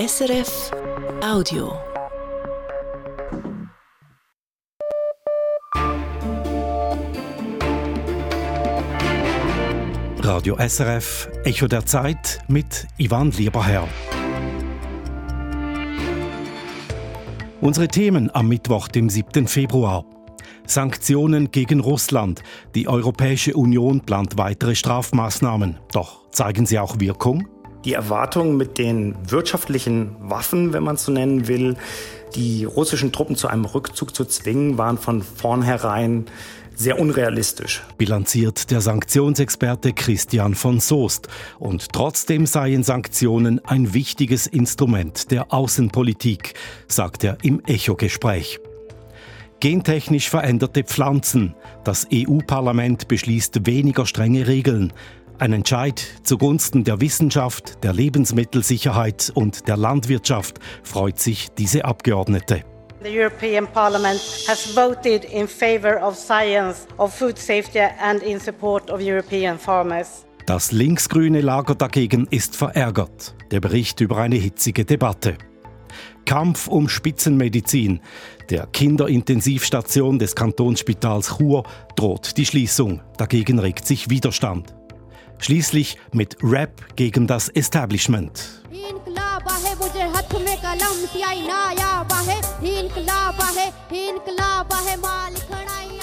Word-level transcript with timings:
SRF 0.00 0.70
Audio. 1.22 1.74
Radio 10.22 10.56
SRF 10.56 11.28
Echo 11.44 11.66
der 11.66 11.84
Zeit 11.84 12.38
mit 12.48 12.86
Ivan 12.96 13.30
Lieberherr. 13.32 13.86
Unsere 17.60 17.88
Themen 17.88 18.34
am 18.34 18.48
Mittwoch, 18.48 18.88
dem 18.88 19.10
7. 19.10 19.46
Februar. 19.46 20.06
Sanktionen 20.66 21.50
gegen 21.50 21.80
Russland. 21.80 22.42
Die 22.74 22.88
Europäische 22.88 23.52
Union 23.52 24.00
plant 24.00 24.38
weitere 24.38 24.74
Strafmaßnahmen. 24.74 25.78
Doch 25.92 26.30
zeigen 26.30 26.64
sie 26.64 26.78
auch 26.78 27.00
Wirkung? 27.00 27.46
Die 27.84 27.94
Erwartung 27.94 28.58
mit 28.58 28.76
den 28.76 29.14
wirtschaftlichen 29.30 30.14
Waffen, 30.20 30.72
wenn 30.74 30.82
man 30.82 30.96
es 30.96 31.04
so 31.04 31.12
nennen 31.12 31.48
will, 31.48 31.76
die 32.34 32.64
russischen 32.64 33.10
Truppen 33.10 33.36
zu 33.36 33.48
einem 33.48 33.64
Rückzug 33.64 34.14
zu 34.14 34.24
zwingen, 34.26 34.76
waren 34.76 34.98
von 34.98 35.22
vornherein 35.22 36.26
sehr 36.76 36.98
unrealistisch. 36.98 37.82
Bilanziert 37.98 38.70
der 38.70 38.80
Sanktionsexperte 38.80 39.92
Christian 39.92 40.54
von 40.54 40.80
Soest. 40.80 41.28
Und 41.58 41.92
trotzdem 41.92 42.46
seien 42.46 42.82
Sanktionen 42.82 43.64
ein 43.64 43.92
wichtiges 43.92 44.46
Instrument 44.46 45.30
der 45.30 45.52
Außenpolitik, 45.52 46.54
sagt 46.86 47.24
er 47.24 47.38
im 47.42 47.62
Echo-Gespräch. 47.66 48.60
Gentechnisch 49.60 50.30
veränderte 50.30 50.84
Pflanzen. 50.84 51.54
Das 51.84 52.08
EU-Parlament 52.10 53.08
beschließt 53.08 53.66
weniger 53.66 54.06
strenge 54.06 54.46
Regeln. 54.46 54.94
Ein 55.40 55.54
Entscheid 55.54 56.04
zugunsten 56.22 56.84
der 56.84 57.00
Wissenschaft, 57.00 57.82
der 57.82 57.94
Lebensmittelsicherheit 57.94 59.32
und 59.34 59.68
der 59.68 59.78
Landwirtschaft 59.78 60.58
freut 60.82 61.18
sich 61.18 61.48
diese 61.56 61.86
Abgeordnete. 61.86 62.62
The 63.02 63.08
European 63.08 63.66
Parliament 63.66 64.20
has 64.46 64.74
voted 64.74 65.24
in 65.24 65.48
favor 65.48 66.06
of 66.06 66.14
science, 66.14 66.86
of 66.98 67.14
food 67.14 67.38
safety 67.38 67.80
and 68.02 68.22
in 68.22 68.38
support 68.38 68.90
of 68.90 69.00
European 69.00 69.58
farmers. 69.58 70.26
Das 70.44 70.72
linksgrüne 70.72 71.40
Lager 71.40 71.74
dagegen 71.74 72.26
ist 72.30 72.54
verärgert. 72.54 73.34
Der 73.50 73.60
Bericht 73.60 74.02
über 74.02 74.18
eine 74.18 74.36
hitzige 74.36 74.84
Debatte. 74.84 75.38
Kampf 76.26 76.68
um 76.68 76.86
Spitzenmedizin. 76.86 78.00
Der 78.50 78.66
Kinderintensivstation 78.66 80.18
des 80.18 80.36
Kantonsspitals 80.36 81.38
Chur 81.38 81.62
droht 81.96 82.36
die 82.36 82.44
Schließung. 82.44 83.00
Dagegen 83.16 83.58
regt 83.58 83.86
sich 83.86 84.10
Widerstand. 84.10 84.74
Schließlich 85.40 85.96
mit 86.12 86.36
Rap 86.42 86.96
gegen 86.96 87.26
das 87.26 87.48
Establishment. 87.48 88.62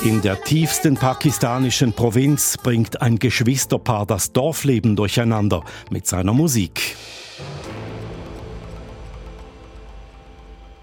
In 0.03 0.21
der 0.21 0.41
tiefsten 0.43 0.95
pakistanischen 0.95 1.93
Provinz 1.93 2.57
bringt 2.57 3.01
ein 3.01 3.19
Geschwisterpaar 3.19 4.05
das 4.05 4.31
Dorfleben 4.31 4.95
durcheinander 4.95 5.63
mit 5.89 6.07
seiner 6.07 6.33
Musik. 6.33 6.95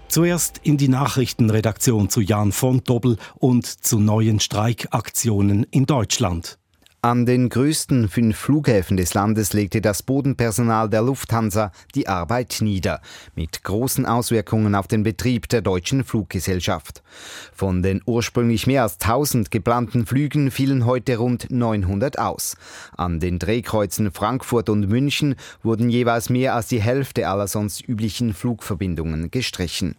Zuerst 0.07 0.59
in 0.63 0.77
die 0.77 0.87
Nachrichtenredaktion 0.87 2.09
zu 2.09 2.21
Jan 2.21 2.51
von 2.51 2.83
Dobbel 2.83 3.17
und 3.35 3.65
zu 3.65 3.99
neuen 3.99 4.39
Streikaktionen 4.39 5.65
in 5.71 5.85
Deutschland. 5.85 6.57
An 7.05 7.27
den 7.27 7.49
größten 7.49 8.09
fünf 8.09 8.35
Flughäfen 8.35 8.97
des 8.97 9.13
Landes 9.13 9.53
legte 9.53 9.79
das 9.79 10.01
Bodenpersonal 10.01 10.89
der 10.89 11.03
Lufthansa 11.03 11.71
die 11.93 12.07
Arbeit 12.07 12.57
nieder, 12.61 12.99
mit 13.35 13.63
großen 13.63 14.07
Auswirkungen 14.07 14.73
auf 14.73 14.87
den 14.87 15.03
Betrieb 15.03 15.47
der 15.49 15.61
deutschen 15.61 16.03
Fluggesellschaft. 16.03 17.03
Von 17.53 17.83
den 17.83 18.01
ursprünglich 18.07 18.65
mehr 18.65 18.81
als 18.81 18.99
1000 18.99 19.51
geplanten 19.51 20.07
Flügen 20.07 20.49
fielen 20.49 20.87
heute 20.87 21.17
rund 21.17 21.51
900 21.51 22.17
aus. 22.17 22.57
An 22.97 23.19
den 23.19 23.37
Drehkreuzen 23.37 24.11
Frankfurt 24.11 24.67
und 24.67 24.89
München 24.89 25.35
wurden 25.61 25.91
jeweils 25.91 26.31
mehr 26.31 26.55
als 26.55 26.69
die 26.69 26.81
Hälfte 26.81 27.27
aller 27.27 27.47
sonst 27.47 27.87
üblichen 27.87 28.33
Flugverbindungen 28.33 29.29
gestrichen. 29.29 29.95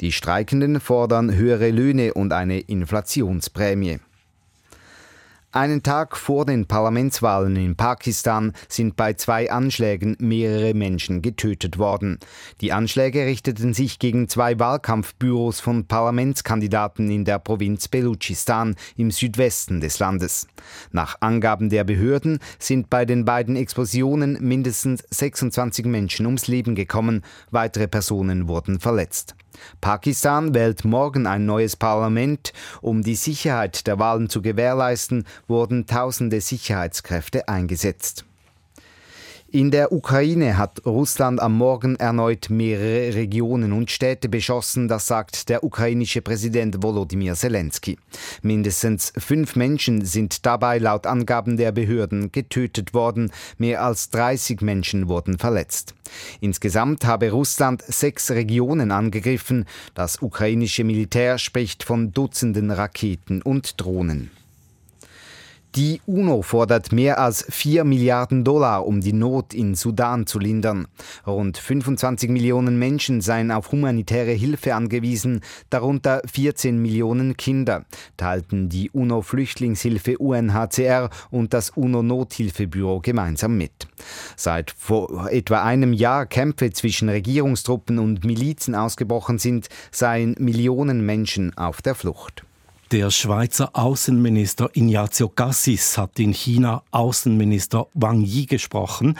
Die 0.00 0.10
Streikenden 0.10 0.80
fordern 0.80 1.34
höhere 1.34 1.68
Löhne 1.70 2.14
und 2.14 2.32
eine 2.32 2.60
Inflationsprämie. 2.60 3.98
Einen 5.56 5.82
Tag 5.82 6.18
vor 6.18 6.44
den 6.44 6.66
Parlamentswahlen 6.66 7.56
in 7.56 7.76
Pakistan 7.76 8.52
sind 8.68 8.94
bei 8.94 9.14
zwei 9.14 9.50
Anschlägen 9.50 10.14
mehrere 10.20 10.74
Menschen 10.74 11.22
getötet 11.22 11.78
worden. 11.78 12.18
Die 12.60 12.74
Anschläge 12.74 13.24
richteten 13.24 13.72
sich 13.72 13.98
gegen 13.98 14.28
zwei 14.28 14.58
Wahlkampfbüros 14.58 15.60
von 15.60 15.86
Parlamentskandidaten 15.86 17.10
in 17.10 17.24
der 17.24 17.38
Provinz 17.38 17.88
Belutschistan 17.88 18.76
im 18.98 19.10
Südwesten 19.10 19.80
des 19.80 19.98
Landes. 19.98 20.46
Nach 20.92 21.16
Angaben 21.20 21.70
der 21.70 21.84
Behörden 21.84 22.38
sind 22.58 22.90
bei 22.90 23.06
den 23.06 23.24
beiden 23.24 23.56
Explosionen 23.56 24.36
mindestens 24.46 25.04
26 25.08 25.86
Menschen 25.86 26.26
ums 26.26 26.48
Leben 26.48 26.74
gekommen, 26.74 27.24
weitere 27.50 27.88
Personen 27.88 28.46
wurden 28.46 28.78
verletzt. 28.78 29.34
Pakistan 29.80 30.54
wählt 30.54 30.84
morgen 30.84 31.26
ein 31.26 31.46
neues 31.46 31.76
Parlament. 31.76 32.52
Um 32.80 33.02
die 33.02 33.14
Sicherheit 33.14 33.86
der 33.86 33.98
Wahlen 33.98 34.28
zu 34.28 34.42
gewährleisten, 34.42 35.24
wurden 35.46 35.86
tausende 35.86 36.40
Sicherheitskräfte 36.40 37.48
eingesetzt. 37.48 38.24
In 39.56 39.70
der 39.70 39.90
Ukraine 39.90 40.58
hat 40.58 40.84
Russland 40.84 41.40
am 41.40 41.56
Morgen 41.56 41.96
erneut 41.96 42.50
mehrere 42.50 43.14
Regionen 43.14 43.72
und 43.72 43.90
Städte 43.90 44.28
beschossen, 44.28 44.86
das 44.86 45.06
sagt 45.06 45.48
der 45.48 45.64
ukrainische 45.64 46.20
Präsident 46.20 46.82
Volodymyr 46.82 47.34
Zelensky. 47.36 47.96
Mindestens 48.42 49.14
fünf 49.16 49.56
Menschen 49.56 50.04
sind 50.04 50.44
dabei 50.44 50.76
laut 50.76 51.06
Angaben 51.06 51.56
der 51.56 51.72
Behörden 51.72 52.32
getötet 52.32 52.92
worden, 52.92 53.32
mehr 53.56 53.82
als 53.82 54.10
30 54.10 54.60
Menschen 54.60 55.08
wurden 55.08 55.38
verletzt. 55.38 55.94
Insgesamt 56.42 57.06
habe 57.06 57.30
Russland 57.30 57.82
sechs 57.82 58.30
Regionen 58.30 58.90
angegriffen, 58.90 59.64
das 59.94 60.20
ukrainische 60.20 60.84
Militär 60.84 61.38
spricht 61.38 61.82
von 61.82 62.12
Dutzenden 62.12 62.70
Raketen 62.70 63.40
und 63.40 63.80
Drohnen. 63.80 64.30
Die 65.76 66.00
UNO 66.06 66.40
fordert 66.40 66.90
mehr 66.90 67.20
als 67.20 67.44
4 67.50 67.84
Milliarden 67.84 68.44
Dollar, 68.44 68.86
um 68.86 69.02
die 69.02 69.12
Not 69.12 69.52
in 69.52 69.74
Sudan 69.74 70.26
zu 70.26 70.38
lindern. 70.38 70.88
Rund 71.26 71.58
25 71.58 72.30
Millionen 72.30 72.78
Menschen 72.78 73.20
seien 73.20 73.50
auf 73.50 73.72
humanitäre 73.72 74.30
Hilfe 74.30 74.74
angewiesen, 74.74 75.42
darunter 75.68 76.22
14 76.24 76.80
Millionen 76.80 77.36
Kinder, 77.36 77.84
teilten 78.16 78.70
die 78.70 78.90
UNO-Flüchtlingshilfe 78.90 80.16
UNHCR 80.16 81.10
und 81.30 81.52
das 81.52 81.68
UNO-Nothilfebüro 81.68 83.00
gemeinsam 83.00 83.58
mit. 83.58 83.86
Seit 84.34 84.70
vor 84.70 85.28
etwa 85.30 85.62
einem 85.62 85.92
Jahr 85.92 86.24
Kämpfe 86.24 86.70
zwischen 86.70 87.10
Regierungstruppen 87.10 87.98
und 87.98 88.24
Milizen 88.24 88.74
ausgebrochen 88.74 89.38
sind, 89.38 89.68
seien 89.92 90.36
Millionen 90.38 91.04
Menschen 91.04 91.54
auf 91.58 91.82
der 91.82 91.94
Flucht. 91.94 92.45
Der 92.92 93.10
Schweizer 93.10 93.70
Außenminister 93.72 94.70
Ignazio 94.74 95.28
Cassis 95.28 95.98
hat 95.98 96.20
in 96.20 96.32
China 96.32 96.84
Außenminister 96.92 97.88
Wang 97.94 98.22
Yi 98.22 98.46
gesprochen. 98.46 99.18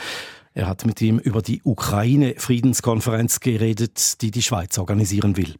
Er 0.53 0.67
hat 0.67 0.85
mit 0.85 1.01
ihm 1.01 1.19
über 1.19 1.41
die 1.41 1.61
Ukraine-Friedenskonferenz 1.65 3.41
geredet, 3.41 4.21
die 4.21 4.31
die 4.31 4.41
Schweiz 4.41 4.77
organisieren 4.77 5.35
will. 5.35 5.55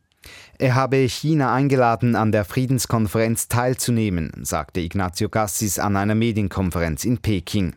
Er 0.59 0.73
habe 0.73 0.97
China 1.07 1.53
eingeladen, 1.53 2.15
an 2.15 2.31
der 2.31 2.43
Friedenskonferenz 2.43 3.47
teilzunehmen, 3.47 4.31
sagte 4.41 4.79
Ignazio 4.79 5.29
Cassis 5.29 5.77
an 5.77 5.95
einer 5.95 6.15
Medienkonferenz 6.15 7.05
in 7.05 7.19
Peking. 7.19 7.75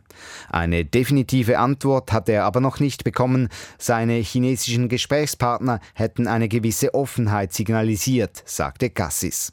Eine 0.49 0.87
definitive 0.87 1.59
Antwort 1.59 2.11
hat 2.11 2.31
er 2.31 2.45
aber 2.45 2.61
noch 2.61 2.81
nicht 2.81 3.05
bekommen. 3.05 3.49
Seine 3.79 4.15
chinesischen 4.15 4.89
Gesprächspartner 4.89 5.81
hätten 5.93 6.27
eine 6.27 6.49
gewisse 6.49 6.95
Offenheit 6.95 7.53
signalisiert, 7.53 8.43
sagte 8.47 8.89
Cassis. 8.89 9.53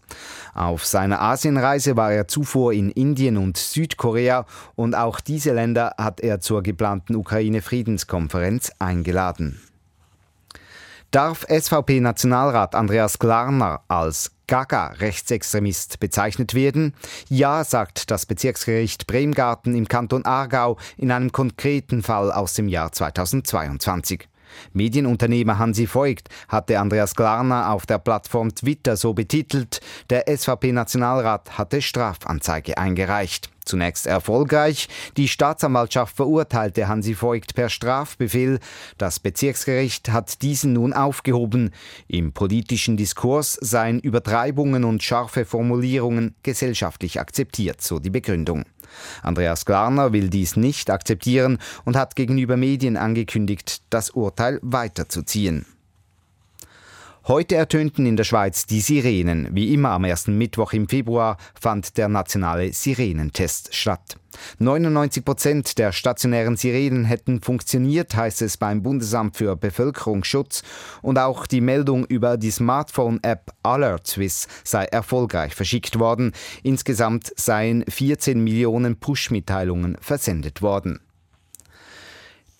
Auf 0.54 0.86
seiner 0.86 1.22
Asienreise 1.22 1.98
war 1.98 2.14
er 2.14 2.30
zuvor 2.30 2.72
in 2.72 2.92
Indien 2.92 3.36
und 3.36 3.58
Südkorea 3.58 4.46
und 4.76 4.96
auch 4.96 5.20
diese 5.20 5.54
Länder 5.54 5.96
hat 5.98 6.22
er 6.22 6.40
zur 6.40 6.64
geplanten 6.64 7.16
Ukraine-Friedenskonferenz 7.16 8.72
eingeladen. 8.80 9.62
Darf 11.18 11.48
SVP-Nationalrat 11.50 12.76
Andreas 12.76 13.18
Glarner 13.18 13.82
als 13.88 14.34
Gaga-Rechtsextremist 14.46 16.00
bezeichnet 16.00 16.54
werden? 16.54 16.94
Ja, 17.28 17.64
sagt 17.64 18.12
das 18.12 18.28
Bezirksgericht 18.28 19.08
Bremgarten 19.08 19.74
im 19.74 19.88
Kanton 19.88 20.26
Aargau 20.26 20.78
in 20.96 21.12
einem 21.12 21.32
konkreten 21.32 22.04
Fall 22.04 22.32
aus 22.32 22.54
dem 22.54 22.68
Jahr 22.68 22.92
2022. 22.92 24.30
Medienunternehmer 24.74 25.58
Hansi 25.58 25.90
Voigt 25.92 26.30
hatte 26.50 26.80
Andreas 26.80 27.16
Glarner 27.16 27.72
auf 27.72 27.88
der 27.88 27.98
Plattform 27.98 28.54
Twitter 28.54 28.96
so 28.96 29.16
betitelt, 29.16 29.82
der 30.12 30.26
SVP-Nationalrat 30.28 31.58
hatte 31.58 31.82
Strafanzeige 31.82 32.78
eingereicht. 32.78 33.50
Zunächst 33.68 34.08
erfolgreich. 34.08 34.88
Die 35.18 35.28
Staatsanwaltschaft 35.28 36.16
verurteilte 36.16 36.88
Hansi 36.88 37.16
Voigt 37.20 37.54
per 37.54 37.70
Strafbefehl. 37.70 38.60
Das 38.98 39.20
Bezirksgericht 39.20 40.10
hat 40.10 40.42
diesen 40.42 40.74
nun 40.74 40.94
aufgehoben. 40.94 41.72
Im 42.08 42.32
politischen 42.32 42.98
Diskurs 42.98 43.54
seien 43.62 44.00
Übertreibungen 44.00 44.84
und 44.84 45.04
scharfe 45.04 45.46
Formulierungen 45.46 46.36
gesellschaftlich 46.44 47.20
akzeptiert, 47.20 47.82
so 47.82 48.00
die 48.00 48.10
Begründung. 48.10 48.66
Andreas 49.22 49.66
Glarner 49.66 50.14
will 50.14 50.30
dies 50.30 50.56
nicht 50.56 50.90
akzeptieren 50.90 51.60
und 51.86 51.96
hat 51.96 52.16
gegenüber 52.16 52.58
Medien 52.58 52.98
angekündigt, 52.98 53.82
das 53.90 54.10
Urteil 54.12 54.60
weiterzuziehen. 54.64 55.66
Heute 57.28 57.56
ertönten 57.56 58.06
in 58.06 58.16
der 58.16 58.24
Schweiz 58.24 58.68
die 58.68 58.80
Sirenen. 58.80 59.50
Wie 59.52 59.74
immer 59.74 59.90
am 59.90 60.06
ersten 60.06 60.38
Mittwoch 60.38 60.72
im 60.72 60.88
Februar 60.88 61.36
fand 61.60 61.98
der 61.98 62.08
nationale 62.08 62.72
Sirenentest 62.72 63.76
statt. 63.76 64.16
99 64.60 65.26
Prozent 65.26 65.78
der 65.78 65.92
stationären 65.92 66.56
Sirenen 66.56 67.04
hätten 67.04 67.42
funktioniert, 67.42 68.16
heißt 68.16 68.42
es 68.44 68.56
beim 68.56 68.82
Bundesamt 68.82 69.36
für 69.36 69.58
Bevölkerungsschutz. 69.58 70.64
Und 71.02 71.20
auch 71.20 71.48
die 71.48 71.60
Meldung 71.60 72.06
über 72.06 72.38
die 72.38 72.52
Smartphone-App 72.52 73.52
Alert 73.62 74.08
Swiss 74.08 74.48
sei 74.64 74.86
erfolgreich 74.86 75.54
verschickt 75.54 76.00
worden. 76.00 76.32
Insgesamt 76.64 77.34
seien 77.36 77.84
14 77.90 78.42
Millionen 78.42 79.02
Push-Mitteilungen 79.02 79.98
versendet 80.00 80.62
worden. 80.62 81.02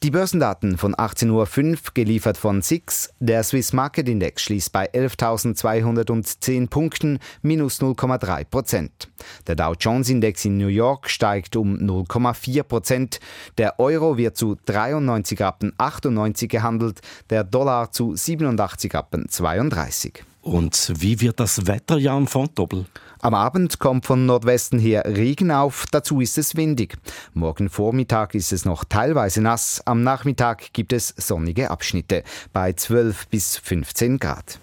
Die 0.04 0.12
Börsendaten 0.12 0.78
von 0.78 0.94
18.05 0.94 1.72
Uhr 1.72 1.78
geliefert 1.96 2.38
von 2.38 2.62
SIX. 2.62 3.10
Der 3.20 3.42
Swiss 3.42 3.74
Market 3.74 4.08
Index 4.08 4.44
schließt 4.44 4.72
bei 4.72 4.88
11.210 4.92 6.70
Punkten, 6.70 7.18
minus 7.42 7.82
0,3 7.82 8.46
Prozent. 8.46 9.10
Der 9.48 9.56
Dow 9.56 9.74
Jones 9.74 10.10
Index 10.10 10.46
in 10.46 10.58
New 10.58 10.68
York 10.68 11.10
steigt 11.10 11.56
um 11.56 11.78
0,4 11.78 12.62
Prozent. 12.62 13.20
Der 13.58 13.80
Euro 13.80 14.18
wird 14.18 14.38
zu 14.38 14.56
93 14.66 15.42
Rappen 15.42 15.74
98 15.80 16.48
gehandelt, 16.48 17.02
der 17.32 17.44
Dollar 17.44 17.92
zu 17.92 18.16
87 18.16 18.94
Rappen 18.94 19.28
32. 19.28 20.24
Und 20.48 20.94
wie 20.96 21.20
wird 21.20 21.42
das 21.42 21.68
Wetter, 21.68 21.98
Jan 21.98 22.26
von 22.26 22.48
Doppel? 22.56 22.86
Am 23.20 23.34
Abend 23.34 23.80
kommt 23.80 24.06
von 24.06 24.26
Nordwesten 24.26 24.80
her 24.80 25.04
Regen 25.06 25.52
auf, 25.52 25.84
dazu 25.92 26.22
ist 26.22 26.38
es 26.38 26.56
windig. 26.56 26.98
Morgen 27.34 27.70
Vormittag 27.70 28.34
ist 28.34 28.54
es 28.54 28.64
noch 28.64 28.86
teilweise 28.86 29.42
nass, 29.42 29.82
am 29.84 30.04
Nachmittag 30.04 30.72
gibt 30.72 30.94
es 30.94 31.14
sonnige 31.18 31.70
Abschnitte 31.70 32.24
bei 32.54 32.72
12 32.72 33.28
bis 33.28 33.58
15 33.58 34.20
Grad. 34.20 34.58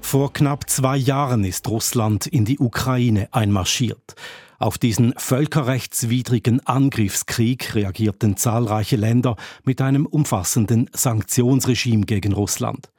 Vor 0.00 0.32
knapp 0.32 0.68
zwei 0.68 0.96
Jahren 0.96 1.44
ist 1.44 1.68
Russland 1.68 2.26
in 2.26 2.44
die 2.44 2.58
Ukraine 2.58 3.28
einmarschiert. 3.30 4.16
Auf 4.60 4.76
diesen 4.76 5.14
völkerrechtswidrigen 5.16 6.60
Angriffskrieg 6.66 7.74
reagierten 7.74 8.36
zahlreiche 8.36 8.96
Länder 8.96 9.36
mit 9.64 9.80
einem 9.80 10.04
umfassenden 10.04 10.90
Sanktionsregime 10.92 12.04
gegen 12.04 12.34
Russland. 12.34 12.90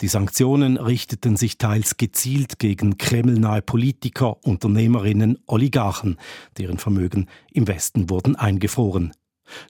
Die 0.00 0.08
Sanktionen 0.08 0.78
richteten 0.78 1.36
sich 1.36 1.58
teils 1.58 1.98
gezielt 1.98 2.58
gegen 2.58 2.96
kremlnahe 2.96 3.60
Politiker, 3.60 4.42
Unternehmerinnen, 4.42 5.36
Oligarchen, 5.46 6.16
deren 6.56 6.78
Vermögen 6.78 7.28
im 7.52 7.68
Westen 7.68 8.08
wurden 8.08 8.34
eingefroren. 8.34 9.12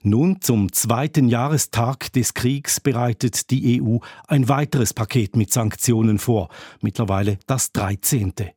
Nun 0.01 0.39
zum 0.39 0.71
zweiten 0.71 1.27
Jahrestag 1.27 2.13
des 2.13 2.35
Kriegs 2.35 2.79
bereitet 2.79 3.51
die 3.51 3.81
EU 3.81 3.97
ein 4.29 4.47
weiteres 4.47 4.93
Paket 4.93 5.35
mit 5.35 5.51
Sanktionen 5.51 6.19
vor, 6.19 6.47
mittlerweile 6.79 7.37
das 7.47 7.73
dreizehnte. 7.73 8.53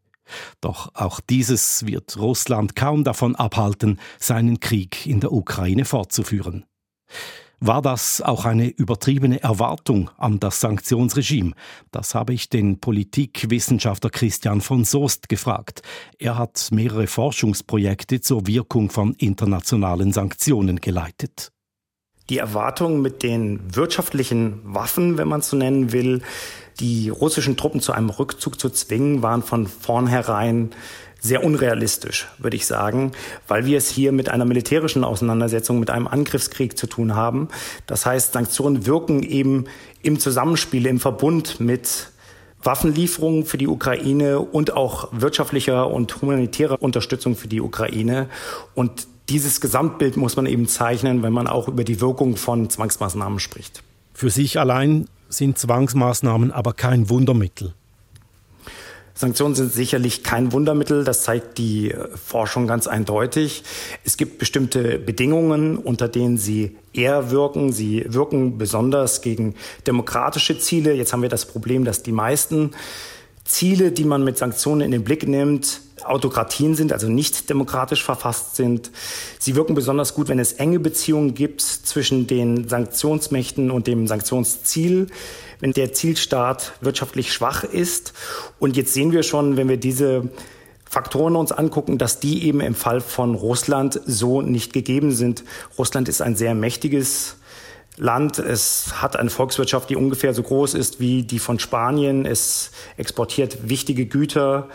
Doch 0.61 0.91
auch 0.95 1.21
dieses 1.21 1.87
wird 1.87 2.17
Russland 2.19 2.77
kaum 2.77 3.05
davon 3.05 3.37
abhalten, 3.37 3.99
seinen 4.19 4.61
Krieg 4.61 5.07
in 5.07 5.21
der 5.21 5.33
Ukraine 5.33 5.85
fortzuführen. 5.85 6.65
War 7.61 7.81
das 7.81 8.21
auch 8.21 8.45
eine 8.45 8.69
übertriebene 8.69 9.43
Erwartung 9.43 10.11
an 10.19 10.39
das 10.39 10.61
Sanktionsregime? 10.61 11.53
Das 11.91 12.15
habe 12.15 12.35
ich 12.35 12.51
den 12.51 12.81
Politikwissenschaftler 12.81 14.11
Christian 14.11 14.61
von 14.61 14.85
Soest 14.85 15.31
gefragt. 15.31 15.81
Er 16.19 16.37
hat 16.37 16.69
mehrere 16.71 17.07
Forschungsprojekte 17.07 18.21
zur 18.21 18.47
Wirkung 18.47 18.91
von 18.91 19.15
internationalen 19.15 20.13
Sanktionen 20.13 20.83
geleitet. 20.83 21.51
Die 22.29 22.39
Erwartung 22.39 23.01
mit 23.01 23.23
den 23.23 23.75
wirtschaftlichen 23.75 24.61
Waffen, 24.65 25.17
wenn 25.17 25.29
man 25.29 25.41
es 25.41 25.49
so 25.49 25.57
nennen 25.57 25.93
will, 25.93 26.23
die 26.81 27.09
russischen 27.09 27.57
Truppen 27.57 27.81
zu 27.81 27.93
einem 27.93 28.11
Rückzug 28.11 28.61
zu 28.61 28.71
zwingen, 28.71 29.23
waren 29.23 29.43
von 29.43 29.67
vornherein 29.67 30.71
sehr 31.21 31.45
unrealistisch, 31.45 32.29
würde 32.39 32.57
ich 32.57 32.67
sagen, 32.67 33.13
weil 33.49 33.67
wir 33.67 33.79
es 33.79 33.89
hier 33.89 34.13
mit 34.13 34.29
einer 34.29 34.45
militärischen 34.45 35.03
Auseinandersetzung, 35.03 35.81
mit 35.81 35.91
einem 35.91 36.07
Angriffskrieg 36.07 36.77
zu 36.79 36.87
tun 36.87 37.15
haben. 37.15 37.49
Das 37.87 38.07
heißt, 38.07 38.33
Sanktionen 38.33 38.87
wirken 38.87 39.23
eben 39.23 39.65
im 40.03 40.19
Zusammenspiel, 40.21 40.87
im 40.87 41.01
Verbund 41.01 41.59
mit 41.59 42.11
Waffenlieferungen 42.63 43.45
für 43.45 43.59
die 43.59 43.69
Ukraine 43.69 44.41
und 44.41 44.73
auch 44.73 45.09
wirtschaftlicher 45.13 45.89
und 45.89 46.21
humanitärer 46.21 46.83
Unterstützung 46.83 47.37
für 47.37 47.49
die 47.49 47.61
Ukraine. 47.61 48.29
Und 48.75 49.07
dieses 49.29 49.61
Gesamtbild 49.61 50.17
muss 50.17 50.37
man 50.37 50.47
eben 50.47 50.67
zeichnen, 50.67 51.23
wenn 51.23 51.33
man 51.33 51.47
auch 51.47 51.69
über 51.69 51.85
die 51.85 52.01
Wirkung 52.01 52.37
von 52.37 52.69
Zwangsmaßnahmen 52.71 53.39
spricht. 53.39 53.83
Für 54.17 54.31
sich 54.31 54.59
allein 54.59 55.11
sind 55.29 55.59
Zwangsmaßnahmen 55.59 56.51
aber 56.51 56.73
kein 56.73 57.11
Wundermittel. 57.11 57.75
Sanktionen 59.13 59.55
sind 59.55 59.75
sicherlich 59.75 60.25
kein 60.25 60.53
Wundermittel, 60.53 61.05
das 61.05 61.23
zeigt 61.23 61.59
die 61.59 61.91
äh, 61.91 62.09
Forschung 62.17 62.67
ganz 62.67 62.87
eindeutig. 62.87 63.63
Es 64.05 64.17
gibt 64.17 64.39
bestimmte 64.39 64.99
Bedingungen, 64.99 65.77
unter 65.77 66.09
denen 66.09 66.39
sie 66.39 66.79
eher 66.95 67.31
wirken. 67.31 67.75
Sie 67.75 68.07
wirken 68.09 68.57
besonders 68.57 69.21
gegen 69.21 69.55
demokratische 69.87 70.59
Ziele. 70.59 70.95
Jetzt 70.95 71.13
haben 71.13 71.21
wir 71.21 71.29
das 71.29 71.45
Problem, 71.45 71.85
dass 71.85 72.03
die 72.03 72.13
meisten 72.13 72.71
Ziele, 73.47 73.93
die 73.93 74.05
man 74.05 74.25
mit 74.25 74.39
Sanktionen 74.39 74.83
in 74.83 74.91
den 74.91 75.05
Blick 75.05 75.27
nimmt, 75.27 75.81
Autokratien 76.05 76.75
sind, 76.75 76.93
also 76.93 77.09
nicht 77.09 77.49
demokratisch 77.49 78.05
verfasst 78.05 78.57
sind. 78.57 78.91
Sie 79.39 79.57
wirken 79.57 79.75
besonders 79.75 80.15
gut, 80.15 80.29
wenn 80.29 80.39
es 80.39 80.55
enge 80.55 80.79
Beziehungen 80.79 81.35
gibt 81.35 81.63
zwischen 81.63 82.27
den 82.27 82.69
Sanktionsmächten 82.69 83.71
und 83.71 83.87
dem 83.87 84.07
Sanktionsziel, 84.07 85.09
wenn 85.61 85.73
der 85.73 85.93
Zielstaat 85.93 86.75
wirtschaftlich 86.81 87.33
schwach 87.33 87.65
ist. 87.65 88.13
Und 88.59 88.77
jetzt 88.77 88.93
sehen 88.93 89.13
wir 89.13 89.23
schon, 89.23 89.57
wenn 89.57 89.69
wir 89.69 89.79
diese 89.79 90.29
Faktoren 90.89 91.35
uns 91.35 91.51
angucken, 91.51 91.99
dass 91.99 92.21
die 92.21 92.45
eben 92.47 92.61
im 92.61 92.75
Fall 92.75 93.01
von 93.01 93.35
Russland 93.35 94.01
so 94.07 94.43
nicht 94.43 94.73
gegeben 94.73 95.13
sind. 95.13 95.45
Russland 95.79 96.09
ist 96.09 96.23
ein 96.23 96.37
sehr 96.37 96.55
mächtiges 96.55 97.37
Land. 97.97 98.39
Es 98.39 99.01
hat 99.01 99.17
eine 99.17 99.31
Volkswirtschaft, 99.31 99.91
die 99.91 99.97
ungefähr 99.97 100.35
so 100.35 100.43
groß 100.43 100.75
ist 100.75 101.01
wie 101.01 101.23
die 101.23 101.39
von 101.39 101.59
Spanien. 101.59 102.27
Es 102.27 102.71
exportiert 102.97 103.69
wichtige 103.69 104.07
Güter 104.07 104.69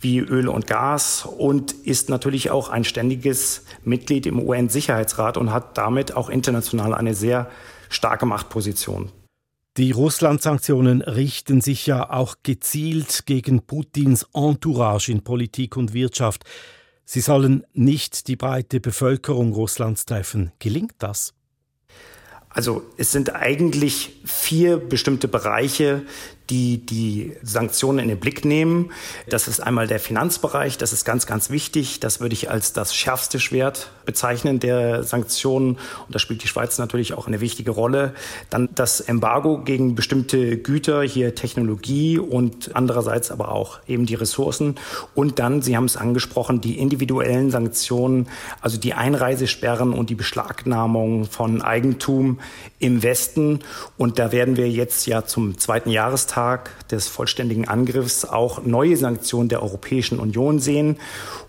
wie 0.00 0.18
Öl 0.18 0.48
und 0.48 0.66
Gas 0.66 1.26
und 1.26 1.72
ist 1.72 2.08
natürlich 2.08 2.50
auch 2.50 2.68
ein 2.68 2.84
ständiges 2.84 3.64
Mitglied 3.84 4.26
im 4.26 4.40
UN-Sicherheitsrat 4.40 5.36
und 5.36 5.52
hat 5.52 5.76
damit 5.76 6.14
auch 6.14 6.30
international 6.30 6.94
eine 6.94 7.14
sehr 7.14 7.50
starke 7.88 8.26
Machtposition. 8.26 9.10
Die 9.76 9.92
Russland-Sanktionen 9.92 11.02
richten 11.02 11.60
sich 11.60 11.86
ja 11.86 12.10
auch 12.10 12.36
gezielt 12.42 13.26
gegen 13.26 13.62
Putins 13.62 14.26
Entourage 14.34 15.12
in 15.12 15.22
Politik 15.22 15.76
und 15.76 15.94
Wirtschaft. 15.94 16.44
Sie 17.04 17.20
sollen 17.20 17.64
nicht 17.72 18.28
die 18.28 18.36
breite 18.36 18.80
Bevölkerung 18.80 19.52
Russlands 19.52 20.04
treffen. 20.04 20.52
Gelingt 20.58 20.94
das? 20.98 21.32
Also 22.58 22.82
es 22.96 23.12
sind 23.12 23.36
eigentlich 23.36 24.18
vier 24.24 24.78
bestimmte 24.78 25.28
Bereiche, 25.28 26.02
die 26.50 26.84
die 26.84 27.36
Sanktionen 27.40 28.00
in 28.00 28.08
den 28.08 28.18
Blick 28.18 28.44
nehmen. 28.44 28.90
Das 29.28 29.46
ist 29.46 29.60
einmal 29.60 29.86
der 29.86 30.00
Finanzbereich, 30.00 30.76
das 30.76 30.92
ist 30.92 31.04
ganz, 31.04 31.28
ganz 31.28 31.50
wichtig. 31.50 32.00
Das 32.00 32.18
würde 32.18 32.32
ich 32.32 32.50
als 32.50 32.72
das 32.72 32.96
schärfste 32.96 33.38
Schwert 33.38 33.92
bezeichnen 34.08 34.58
der 34.58 35.04
Sanktionen. 35.04 35.74
Und 36.06 36.14
da 36.14 36.18
spielt 36.18 36.42
die 36.42 36.48
Schweiz 36.48 36.78
natürlich 36.78 37.14
auch 37.14 37.28
eine 37.28 37.40
wichtige 37.40 37.70
Rolle. 37.70 38.14
Dann 38.50 38.68
das 38.74 39.00
Embargo 39.00 39.58
gegen 39.58 39.94
bestimmte 39.94 40.58
Güter, 40.58 41.02
hier 41.02 41.36
Technologie 41.36 42.18
und 42.18 42.74
andererseits 42.74 43.30
aber 43.30 43.52
auch 43.52 43.78
eben 43.86 44.06
die 44.06 44.16
Ressourcen. 44.16 44.74
Und 45.14 45.38
dann, 45.38 45.62
Sie 45.62 45.76
haben 45.76 45.84
es 45.84 45.96
angesprochen, 45.96 46.60
die 46.60 46.78
individuellen 46.78 47.52
Sanktionen, 47.52 48.26
also 48.60 48.78
die 48.78 48.94
Einreisesperren 48.94 49.92
und 49.92 50.10
die 50.10 50.16
Beschlagnahmung 50.16 51.26
von 51.26 51.62
Eigentum 51.62 52.40
im 52.80 53.04
Westen. 53.04 53.60
Und 53.96 54.18
da 54.18 54.32
werden 54.32 54.56
wir 54.56 54.68
jetzt 54.68 55.06
ja 55.06 55.24
zum 55.24 55.58
zweiten 55.58 55.90
Jahrestag 55.90 56.48
Tag 56.48 56.88
des 56.88 57.08
vollständigen 57.08 57.68
Angriffs 57.68 58.24
auch 58.24 58.62
neue 58.64 58.96
Sanktionen 58.96 59.48
der 59.48 59.62
Europäischen 59.62 60.18
Union 60.18 60.60
sehen. 60.60 60.96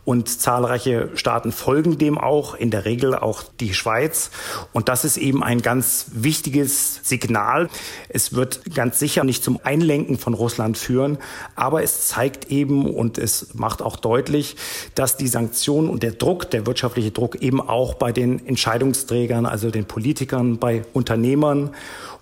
Und 0.04 0.28
zahlreiche 0.42 1.10
Staaten 1.13 1.51
folgen 1.51 2.00
dem 2.00 2.18
auch, 2.18 2.49
in 2.53 2.72
der 2.72 2.86
Regel 2.86 3.15
auch 3.15 3.44
die 3.60 3.74
Schweiz. 3.74 4.32
Und 4.74 4.89
das 4.89 5.06
ist 5.06 5.18
eben 5.18 5.44
ein 5.44 5.62
ganz 5.62 6.08
wichtiges 6.13 7.01
Signal. 7.03 7.70
Es 8.10 8.34
wird 8.34 8.62
ganz 8.74 9.00
sicher 9.00 9.24
nicht 9.24 9.44
zum 9.44 9.60
Einlenken 9.63 10.18
von 10.18 10.34
Russland 10.34 10.77
führen, 10.77 11.18
aber 11.56 11.84
es 11.84 12.08
zeigt 12.08 12.51
eben 12.51 12.86
und 12.94 13.18
es 13.18 13.53
macht 13.53 13.82
auch 13.82 13.96
deutlich, 13.96 14.56
dass 14.96 15.18
die 15.18 15.27
Sanktionen 15.27 15.89
und 15.89 16.03
der 16.03 16.12
Druck, 16.12 16.50
der 16.51 16.65
wirtschaftliche 16.65 17.12
Druck 17.12 17.36
eben 17.41 17.62
auch 17.62 17.96
bei 17.96 18.12
den 18.12 18.46
Entscheidungsträgern, 18.46 19.46
also 19.46 19.72
den 19.72 19.86
Politikern, 19.86 20.58
bei 20.58 20.84
Unternehmern 20.94 21.72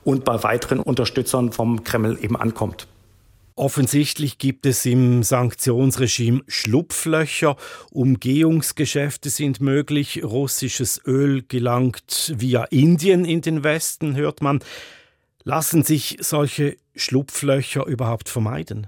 und 0.03 0.25
bei 0.25 0.43
weiteren 0.43 0.79
Unterstützern 0.79 1.51
vom 1.51 1.83
Kreml 1.83 2.17
eben 2.21 2.35
ankommt. 2.35 2.87
Offensichtlich 3.57 4.37
gibt 4.37 4.67
es 4.67 4.85
im 4.85 5.23
Sanktionsregime 5.23 6.43
Schlupflöcher, 6.47 7.57
Umgehungsgeschäfte 7.89 9.31
sind 9.31 9.61
möglich, 9.61 10.23
russisches 10.23 11.01
Öl 11.07 11.41
gelangt 11.41 12.35
via 12.37 12.65
Indien 12.65 13.25
in 13.25 13.41
den 13.41 13.63
Westen, 13.63 14.15
hört 14.15 14.43
man. 14.43 14.59
Lassen 15.43 15.81
sich 15.81 16.17
solche 16.19 16.77
Schlupflöcher 16.95 17.87
überhaupt 17.87 18.29
vermeiden? 18.29 18.87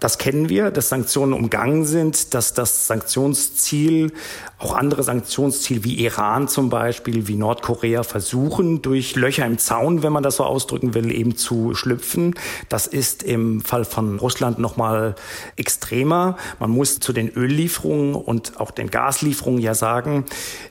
Das 0.00 0.18
kennen 0.18 0.48
wir, 0.48 0.70
dass 0.70 0.88
Sanktionen 0.88 1.32
umgangen 1.32 1.84
sind, 1.86 2.34
dass 2.34 2.52
das 2.52 2.88
Sanktionsziel, 2.88 4.12
auch 4.58 4.74
andere 4.74 5.02
Sanktionsziele 5.02 5.84
wie 5.84 5.94
Iran 6.04 6.48
zum 6.48 6.68
Beispiel, 6.68 7.28
wie 7.28 7.36
Nordkorea 7.36 8.02
versuchen, 8.02 8.82
durch 8.82 9.14
Löcher 9.14 9.46
im 9.46 9.56
Zaun, 9.58 10.02
wenn 10.02 10.12
man 10.12 10.22
das 10.22 10.36
so 10.36 10.44
ausdrücken 10.44 10.94
will, 10.94 11.12
eben 11.12 11.36
zu 11.36 11.74
schlüpfen. 11.74 12.34
Das 12.68 12.86
ist 12.86 13.22
im 13.22 13.60
Fall 13.60 13.84
von 13.84 14.18
Russland 14.18 14.58
nochmal 14.58 15.14
extremer. 15.56 16.36
Man 16.58 16.70
muss 16.70 16.98
zu 16.98 17.12
den 17.12 17.34
Öllieferungen 17.34 18.14
und 18.14 18.58
auch 18.60 18.72
den 18.72 18.90
Gaslieferungen 18.90 19.60
ja 19.60 19.74
sagen, 19.74 20.24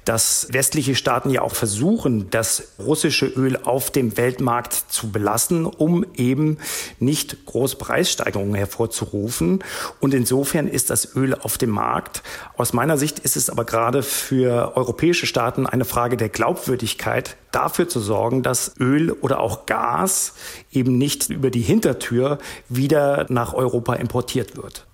dass 0.05 0.47
westliche 0.51 0.95
Staaten 0.95 1.29
ja 1.29 1.41
auch 1.43 1.55
versuchen, 1.55 2.29
das 2.29 2.73
russische 2.77 3.27
Öl 3.27 3.57
auf 3.63 3.89
dem 3.89 4.17
Weltmarkt 4.17 4.73
zu 4.89 5.11
belassen, 5.11 5.65
um 5.65 6.05
eben 6.15 6.57
nicht 6.99 7.45
große 7.45 7.77
Preissteigerungen 7.77 8.55
hervorzurufen 8.55 9.12
rufen. 9.13 9.63
Und 9.99 10.13
insofern 10.13 10.67
ist 10.67 10.89
das 10.89 11.15
Öl 11.15 11.35
auf 11.35 11.57
dem 11.57 11.69
Markt. 11.69 12.23
Aus 12.57 12.73
meiner 12.73 12.97
Sicht 12.97 13.19
ist 13.19 13.37
es 13.37 13.49
aber 13.49 13.65
gerade 13.65 14.03
für 14.03 14.75
europäische 14.75 15.25
Staaten 15.25 15.65
eine 15.65 15.85
Frage 15.85 16.17
der 16.17 16.29
Glaubwürdigkeit, 16.29 17.37
dafür 17.51 17.87
zu 17.87 17.99
sorgen, 17.99 18.43
dass 18.43 18.73
Öl 18.79 19.11
oder 19.11 19.39
auch 19.39 19.65
Gas 19.65 20.33
eben 20.71 20.97
nicht 20.97 21.29
über 21.29 21.51
die 21.51 21.61
Hintertür 21.61 22.39
wieder 22.67 23.27
nach 23.29 23.53
Europa 23.53 23.93
importiert 23.93 24.57
wird. 24.57 24.85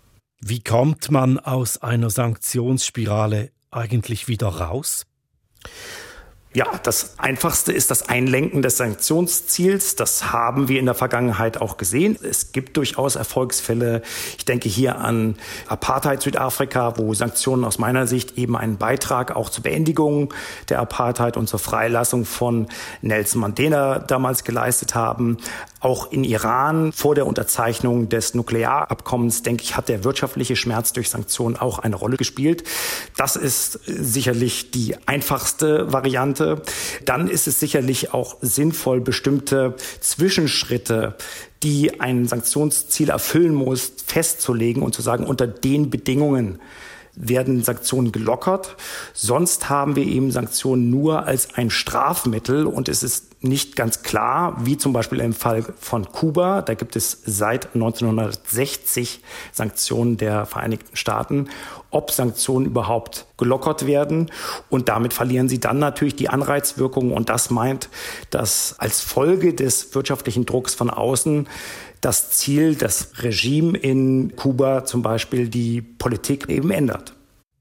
Wie 0.41 0.61
kommt 0.61 1.11
man 1.11 1.39
aus 1.39 1.81
einer 1.81 2.09
Sanktionsspirale 2.09 3.51
eigentlich 3.71 4.27
wieder 4.27 4.47
raus? 4.47 5.05
Ja, 6.51 6.65
das 6.81 7.19
Einfachste 7.19 7.71
ist 7.71 7.91
das 7.91 8.09
Einlenken 8.09 8.63
des 8.63 8.77
Sanktionsziels. 8.77 9.95
Das 9.95 10.31
haben 10.31 10.67
wir 10.67 10.79
in 10.79 10.87
der 10.87 10.95
Vergangenheit 10.95 11.61
auch 11.61 11.77
gesehen. 11.77 12.17
Es 12.23 12.51
gibt 12.53 12.75
durchaus 12.75 13.15
Erfolgsfälle. 13.15 14.01
Ich 14.35 14.45
denke 14.45 14.67
hier 14.67 14.97
an 14.97 15.35
Apartheid 15.67 16.23
Südafrika, 16.23 16.97
wo 16.97 17.13
Sanktionen 17.13 17.63
aus 17.65 17.77
meiner 17.77 18.07
Sicht 18.07 18.39
eben 18.39 18.57
einen 18.57 18.77
Beitrag 18.77 19.35
auch 19.35 19.49
zur 19.49 19.61
Beendigung 19.61 20.33
der 20.69 20.79
Apartheid 20.79 21.37
und 21.37 21.47
zur 21.47 21.59
Freilassung 21.59 22.25
von 22.25 22.67
Nelson 23.03 23.41
Mandela 23.41 23.99
damals 23.99 24.43
geleistet 24.43 24.95
haben. 24.95 25.37
Auch 25.81 26.11
in 26.11 26.23
Iran 26.23 26.91
vor 26.91 27.15
der 27.15 27.25
Unterzeichnung 27.25 28.09
des 28.09 28.33
Nuklearabkommens, 28.33 29.43
denke 29.43 29.63
ich, 29.63 29.77
hat 29.77 29.87
der 29.87 30.03
wirtschaftliche 30.03 30.55
Schmerz 30.55 30.91
durch 30.93 31.09
Sanktionen 31.09 31.55
auch 31.55 31.79
eine 31.79 31.95
Rolle 31.95 32.17
gespielt. 32.17 32.63
Das 33.15 33.35
ist 33.35 33.79
sicherlich 33.85 34.71
die 34.71 34.95
einfachste 35.05 35.91
Variante. 35.93 36.61
Dann 37.05 37.27
ist 37.27 37.47
es 37.47 37.59
sicherlich 37.59 38.13
auch 38.13 38.37
sinnvoll, 38.41 38.99
bestimmte 38.99 39.75
Zwischenschritte 40.01 41.15
die 41.63 41.99
ein 41.99 42.25
Sanktionsziel 42.25 43.09
erfüllen 43.09 43.53
muss, 43.53 43.91
festzulegen 44.05 44.81
und 44.81 44.95
zu 44.95 45.01
sagen, 45.01 45.25
unter 45.25 45.45
den 45.45 45.89
Bedingungen 45.89 46.59
werden 47.15 47.63
Sanktionen 47.63 48.11
gelockert. 48.11 48.75
Sonst 49.13 49.69
haben 49.69 49.95
wir 49.95 50.05
eben 50.05 50.31
Sanktionen 50.31 50.89
nur 50.89 51.25
als 51.25 51.55
ein 51.55 51.69
Strafmittel 51.69 52.65
und 52.65 52.89
es 52.89 53.03
ist 53.03 53.29
nicht 53.41 53.77
ganz 53.77 54.03
klar, 54.03 54.57
wie 54.65 54.77
zum 54.77 54.91
Beispiel 54.91 55.21
im 55.21 55.33
Fall 55.33 55.63
von 55.79 56.11
Kuba. 56.11 56.61
Da 56.61 56.73
gibt 56.73 56.95
es 56.97 57.21
seit 57.25 57.73
1960 57.73 59.21
Sanktionen 59.53 60.17
der 60.17 60.45
Vereinigten 60.45 60.95
Staaten, 60.95 61.47
ob 61.89 62.11
Sanktionen 62.11 62.65
überhaupt 62.65 63.27
gelockert 63.37 63.87
werden. 63.87 64.29
Und 64.69 64.89
damit 64.89 65.13
verlieren 65.13 65.47
sie 65.47 65.59
dann 65.59 65.79
natürlich 65.79 66.17
die 66.17 66.27
Anreizwirkung. 66.27 67.13
Und 67.13 67.29
das 67.29 67.49
meint, 67.49 67.89
dass 68.29 68.75
als 68.77 68.99
Folge 68.99 69.53
des 69.53 69.95
wirtschaftlichen 69.95 70.45
Drucks 70.45 70.75
von 70.75 70.89
außen 70.89 71.47
das 72.01 72.31
Ziel, 72.31 72.75
das 72.75 73.11
Regime 73.23 73.77
in 73.77 74.35
Kuba 74.35 74.85
zum 74.85 75.01
Beispiel 75.01 75.49
die 75.49 75.81
Politik 75.81 76.49
eben 76.49 76.71
ändert. 76.71 77.15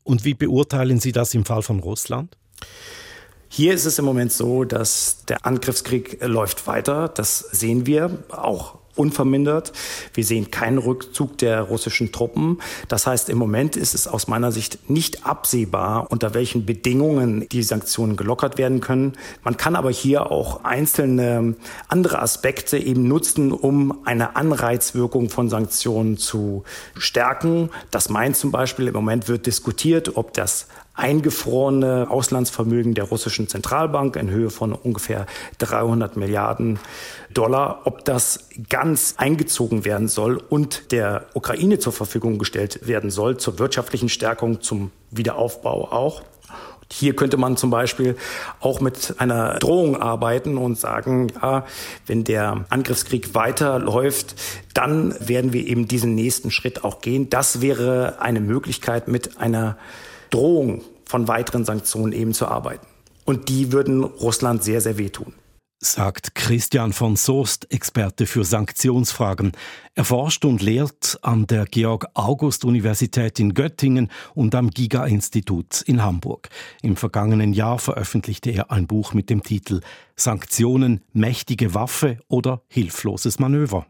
Und 0.04 0.24
wie 0.24 0.34
beurteilen 0.34 1.00
Sie 1.00 1.12
das 1.12 1.34
im 1.34 1.44
Fall 1.44 1.62
von 1.62 1.80
Russland? 1.80 2.36
Hier 3.48 3.72
ist 3.72 3.84
es 3.84 3.98
im 3.98 4.04
Moment 4.04 4.32
so, 4.32 4.64
dass 4.64 5.24
der 5.26 5.44
Angriffskrieg 5.44 6.18
läuft 6.22 6.66
weiter. 6.66 7.08
Das 7.08 7.38
sehen 7.38 7.86
wir 7.86 8.22
auch 8.30 8.77
unvermindert. 8.98 9.72
Wir 10.14 10.24
sehen 10.24 10.50
keinen 10.50 10.78
Rückzug 10.78 11.38
der 11.38 11.62
russischen 11.62 12.12
Truppen. 12.12 12.58
Das 12.88 13.06
heißt, 13.06 13.30
im 13.30 13.38
Moment 13.38 13.76
ist 13.76 13.94
es 13.94 14.08
aus 14.08 14.28
meiner 14.28 14.52
Sicht 14.52 14.90
nicht 14.90 15.26
absehbar, 15.26 16.10
unter 16.10 16.34
welchen 16.34 16.66
Bedingungen 16.66 17.48
die 17.48 17.62
Sanktionen 17.62 18.16
gelockert 18.16 18.58
werden 18.58 18.80
können. 18.80 19.12
Man 19.44 19.56
kann 19.56 19.76
aber 19.76 19.90
hier 19.90 20.30
auch 20.30 20.64
einzelne 20.64 21.56
andere 21.88 22.20
Aspekte 22.20 22.78
eben 22.78 23.06
nutzen, 23.08 23.52
um 23.52 24.06
eine 24.06 24.36
Anreizwirkung 24.36 25.30
von 25.30 25.48
Sanktionen 25.48 26.16
zu 26.18 26.64
stärken. 26.96 27.70
Das 27.90 28.08
meint 28.08 28.36
zum 28.36 28.50
Beispiel, 28.50 28.88
im 28.88 28.94
Moment 28.94 29.28
wird 29.28 29.46
diskutiert, 29.46 30.16
ob 30.16 30.32
das 30.32 30.66
eingefrorene 30.98 32.08
Auslandsvermögen 32.10 32.94
der 32.94 33.04
russischen 33.04 33.48
Zentralbank 33.48 34.16
in 34.16 34.30
Höhe 34.30 34.50
von 34.50 34.72
ungefähr 34.72 35.26
300 35.58 36.16
Milliarden 36.16 36.80
Dollar, 37.32 37.82
ob 37.84 38.04
das 38.04 38.48
ganz 38.68 39.14
eingezogen 39.16 39.84
werden 39.84 40.08
soll 40.08 40.36
und 40.36 40.90
der 40.90 41.26
Ukraine 41.34 41.78
zur 41.78 41.92
Verfügung 41.92 42.38
gestellt 42.38 42.86
werden 42.86 43.10
soll, 43.10 43.36
zur 43.36 43.58
wirtschaftlichen 43.58 44.08
Stärkung, 44.08 44.60
zum 44.60 44.90
Wiederaufbau 45.10 45.92
auch. 45.92 46.22
Hier 46.90 47.14
könnte 47.14 47.36
man 47.36 47.56
zum 47.56 47.70
Beispiel 47.70 48.16
auch 48.60 48.80
mit 48.80 49.16
einer 49.18 49.58
Drohung 49.58 50.00
arbeiten 50.00 50.56
und 50.56 50.78
sagen, 50.78 51.28
ja, 51.40 51.66
wenn 52.06 52.24
der 52.24 52.64
Angriffskrieg 52.70 53.34
weiterläuft, 53.34 54.34
dann 54.72 55.14
werden 55.20 55.52
wir 55.52 55.66
eben 55.66 55.86
diesen 55.86 56.14
nächsten 56.14 56.50
Schritt 56.50 56.84
auch 56.84 57.00
gehen. 57.00 57.28
Das 57.28 57.60
wäre 57.60 58.20
eine 58.20 58.40
Möglichkeit 58.40 59.06
mit 59.06 59.38
einer 59.38 59.76
Drohung 60.30 60.82
von 61.04 61.28
weiteren 61.28 61.64
Sanktionen 61.64 62.12
eben 62.12 62.34
zu 62.34 62.46
arbeiten. 62.46 62.86
Und 63.24 63.48
die 63.48 63.72
würden 63.72 64.04
Russland 64.04 64.62
sehr, 64.62 64.80
sehr 64.80 64.98
wehtun. 64.98 65.34
Sagt 65.80 66.34
Christian 66.34 66.92
von 66.92 67.14
Soest, 67.14 67.72
Experte 67.72 68.26
für 68.26 68.42
Sanktionsfragen. 68.42 69.52
Er 69.94 70.04
forscht 70.04 70.44
und 70.44 70.60
lehrt 70.60 71.20
an 71.22 71.46
der 71.46 71.66
Georg-August-Universität 71.66 73.38
in 73.38 73.54
Göttingen 73.54 74.10
und 74.34 74.56
am 74.56 74.70
Giga-Institut 74.70 75.82
in 75.82 76.02
Hamburg. 76.02 76.48
Im 76.82 76.96
vergangenen 76.96 77.52
Jahr 77.52 77.78
veröffentlichte 77.78 78.50
er 78.50 78.72
ein 78.72 78.88
Buch 78.88 79.12
mit 79.12 79.30
dem 79.30 79.44
Titel 79.44 79.80
Sanktionen, 80.16 81.04
mächtige 81.12 81.74
Waffe 81.74 82.18
oder 82.26 82.62
hilfloses 82.66 83.38
Manöver. 83.38 83.86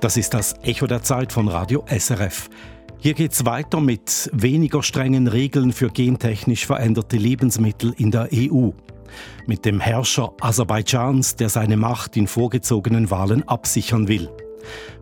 Das 0.00 0.18
ist 0.18 0.34
das 0.34 0.54
Echo 0.62 0.86
der 0.86 1.02
Zeit 1.02 1.32
von 1.32 1.48
Radio 1.48 1.82
SRF. 1.88 2.50
Hier 2.98 3.14
geht 3.14 3.32
es 3.32 3.46
weiter 3.46 3.80
mit 3.80 4.28
weniger 4.32 4.82
strengen 4.82 5.26
Regeln 5.26 5.72
für 5.72 5.88
gentechnisch 5.88 6.66
veränderte 6.66 7.16
Lebensmittel 7.16 7.94
in 7.96 8.10
der 8.10 8.28
EU. 8.32 8.70
Mit 9.46 9.64
dem 9.64 9.80
Herrscher 9.80 10.32
Aserbaidschans, 10.40 11.36
der 11.36 11.48
seine 11.48 11.78
Macht 11.78 12.16
in 12.18 12.26
vorgezogenen 12.26 13.10
Wahlen 13.10 13.48
absichern 13.48 14.06
will. 14.06 14.28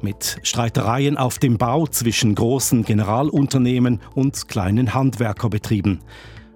Mit 0.01 0.39
Streitereien 0.45 1.17
auf 1.17 1.41
dem 1.41 1.59
Bau 1.59 1.89
zwischen 1.89 2.37
großen 2.37 2.85
Generalunternehmen 2.85 4.01
und 4.15 4.49
kleinen 4.49 4.95
Handwerkerbetrieben 4.95 6.03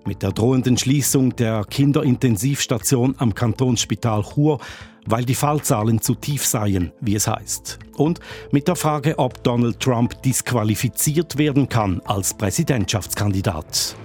mit 0.08 0.22
der 0.22 0.32
drohenden 0.32 0.78
Schließung 0.78 1.36
der 1.36 1.64
Kinderintensivstation 1.64 3.14
am 3.18 3.34
Kantonsspital 3.34 4.24
Chur, 4.24 4.58
weil 5.06 5.24
die 5.24 5.34
Fallzahlen 5.34 6.00
zu 6.00 6.14
tief 6.14 6.46
seien, 6.46 6.92
wie 7.00 7.14
es 7.14 7.28
heißt. 7.28 7.78
Und 7.96 8.18
mit 8.50 8.68
der 8.68 8.76
Frage, 8.76 9.18
ob 9.18 9.44
Donald 9.44 9.78
Trump 9.78 10.20
disqualifiziert 10.22 11.36
werden 11.36 11.68
kann 11.68 12.00
als 12.06 12.34
Präsidentschaftskandidat. 12.34 13.96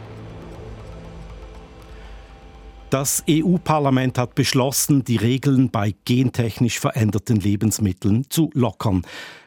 Das 2.90 3.24
EU-Parlament 3.28 4.20
hat 4.20 4.36
beschlossen, 4.36 5.04
die 5.04 5.16
Regeln 5.16 5.72
bei 5.72 5.96
gentechnisch 6.06 6.80
veränderten 6.80 7.38
Lebensmitteln 7.38 8.30
zu 8.30 8.52
lockern. 8.54 9.04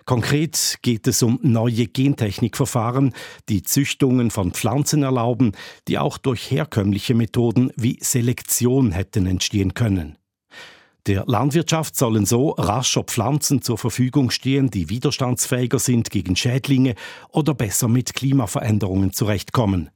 Konkret 0.07 0.79
geht 0.83 1.09
es 1.09 1.21
um 1.25 1.41
neue 1.43 1.89
Gentechnikverfahren, 1.89 3.13
die 3.49 3.65
Züchtungen 3.65 4.31
von 4.31 4.53
Pflanzen 4.53 5.03
erlauben, 5.03 5.51
die 5.89 5.99
auch 5.99 6.17
durch 6.17 6.49
herkömmliche 6.49 7.15
Methoden 7.15 7.73
wie 7.75 7.99
Selektion 8.01 8.93
hätten 8.93 9.27
entstehen 9.27 9.75
können. 9.75 10.17
Der 11.09 11.25
Landwirtschaft 11.27 11.97
sollen 11.97 12.25
so 12.25 12.51
rascher 12.51 13.03
Pflanzen 13.03 13.63
zur 13.63 13.79
Verfügung 13.79 14.31
stehen, 14.31 14.71
die 14.71 14.91
widerstandsfähiger 14.91 15.81
sind 15.81 16.11
gegen 16.11 16.37
Schädlinge 16.37 16.95
oder 17.31 17.55
besser 17.55 17.89
mit 17.89 18.15
Klimaveränderungen 18.15 19.13
zurechtkommen. 19.13 19.91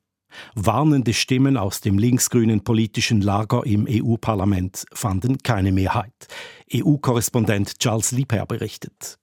Warnende 0.57 1.13
Stimmen 1.13 1.57
aus 1.57 1.81
dem 1.81 1.99
linksgrünen 1.99 2.65
politischen 2.65 3.21
Lager 3.21 3.65
im 3.65 3.87
EU-Parlament 3.89 4.87
fanden 4.93 5.39
keine 5.39 5.71
Mehrheit. 5.71 6.27
EU-Korrespondent 6.75 7.79
Charles 7.79 8.11
Liebherr 8.11 8.47
berichtet. 8.47 9.20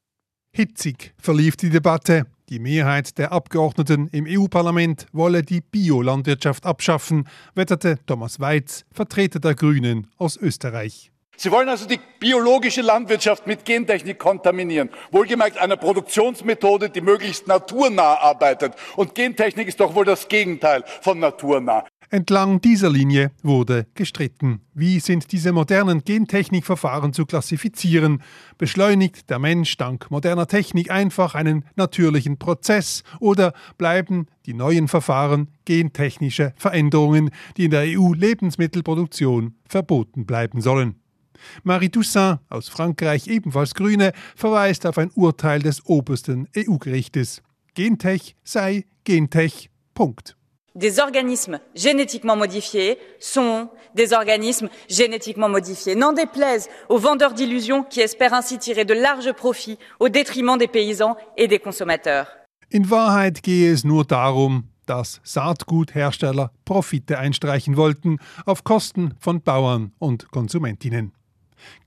Hitzig 0.57 1.13
verlief 1.21 1.55
die 1.55 1.69
Debatte. 1.69 2.25
Die 2.49 2.57
Mehrheit 2.57 3.19
der 3.19 3.31
Abgeordneten 3.31 4.07
im 4.07 4.25
EU-Parlament 4.27 5.05
wolle 5.11 5.43
die 5.43 5.61
Biolandwirtschaft 5.61 6.65
abschaffen, 6.65 7.29
wetterte 7.53 7.99
Thomas 8.07 8.39
Weiz, 8.39 8.83
Vertreter 8.91 9.39
der 9.39 9.53
Grünen 9.53 10.07
aus 10.17 10.35
Österreich. 10.35 11.11
Sie 11.35 11.51
wollen 11.51 11.69
also 11.69 11.87
die 11.87 11.99
biologische 12.19 12.81
Landwirtschaft 12.81 13.45
mit 13.45 13.65
Gentechnik 13.65 14.17
kontaminieren. 14.17 14.89
Wohlgemerkt 15.11 15.59
einer 15.59 15.77
Produktionsmethode, 15.77 16.89
die 16.89 17.01
möglichst 17.01 17.45
naturnah 17.45 18.15
arbeitet. 18.15 18.73
Und 18.95 19.13
Gentechnik 19.13 19.67
ist 19.67 19.79
doch 19.79 19.93
wohl 19.93 20.05
das 20.05 20.27
Gegenteil 20.27 20.83
von 21.01 21.19
naturnah. 21.19 21.85
Entlang 22.09 22.61
dieser 22.61 22.89
Linie 22.89 23.31
wurde 23.43 23.85
gestritten. 23.93 24.61
Wie 24.73 25.01
sind 25.01 25.33
diese 25.33 25.51
modernen 25.51 26.05
Gentechnikverfahren 26.05 27.11
zu 27.11 27.25
klassifizieren? 27.25 28.23
Beschleunigt 28.57 29.29
der 29.29 29.39
Mensch 29.39 29.75
dank 29.75 30.09
moderner 30.09 30.47
Technik 30.47 30.89
einfach 30.89 31.35
einen 31.35 31.65
natürlichen 31.75 32.39
Prozess 32.39 33.03
oder 33.19 33.51
bleiben 33.77 34.27
die 34.45 34.53
neuen 34.53 34.87
Verfahren 34.87 35.49
gentechnische 35.65 36.53
Veränderungen, 36.55 37.29
die 37.57 37.65
in 37.65 37.71
der 37.71 37.83
EU-Lebensmittelproduktion 37.85 39.55
verboten 39.67 40.25
bleiben 40.25 40.61
sollen? 40.61 40.95
Marie 41.63 41.89
Toussaint 41.89 42.39
aus 42.47 42.69
Frankreich, 42.69 43.27
ebenfalls 43.27 43.75
Grüne, 43.75 44.13
verweist 44.37 44.85
auf 44.85 44.97
ein 44.97 45.11
Urteil 45.13 45.59
des 45.61 45.85
obersten 45.85 46.47
EU-Gerichtes. 46.55 47.43
Gentech 47.73 48.37
sei 48.45 48.85
Gentech. 49.03 49.69
Punkt. 49.93 50.36
Des 50.77 50.99
organismes 50.99 51.59
génétiquement 51.73 52.35
modifiés 52.35 52.99
sont 53.19 53.67
des 53.95 54.13
organismes 54.13 54.69
génétiquement 54.87 55.49
modifiés. 55.49 55.95
N'en 55.95 56.13
déplaise 56.13 56.69
aux 56.87 56.99
vendeurs 56.99 57.33
d'illusions 57.33 57.81
qui 57.81 57.99
espèrent 58.01 58.35
ainsi 58.35 58.59
tirer 58.59 58.85
de 58.85 58.93
larges 58.93 59.33
profits 59.33 59.79
au 59.99 60.07
détriment 60.07 60.55
des 60.55 60.67
paysans 60.67 61.17
et 61.35 61.47
des 61.47 61.57
consommateurs. 61.57 62.27
In 62.71 62.91
Wahrheit 62.91 63.41
gehe 63.41 63.71
es 63.73 63.85
nur 63.85 64.05
darum, 64.05 64.65
dass 64.85 65.19
Saatguthersteller 65.23 66.51
Profite 66.63 67.17
einstreichen 67.17 67.75
wollten 67.75 68.19
auf 68.45 68.63
Kosten 68.63 69.15
von 69.19 69.41
Bauern 69.41 69.93
und 69.97 70.29
Konsumentinnen. 70.29 71.11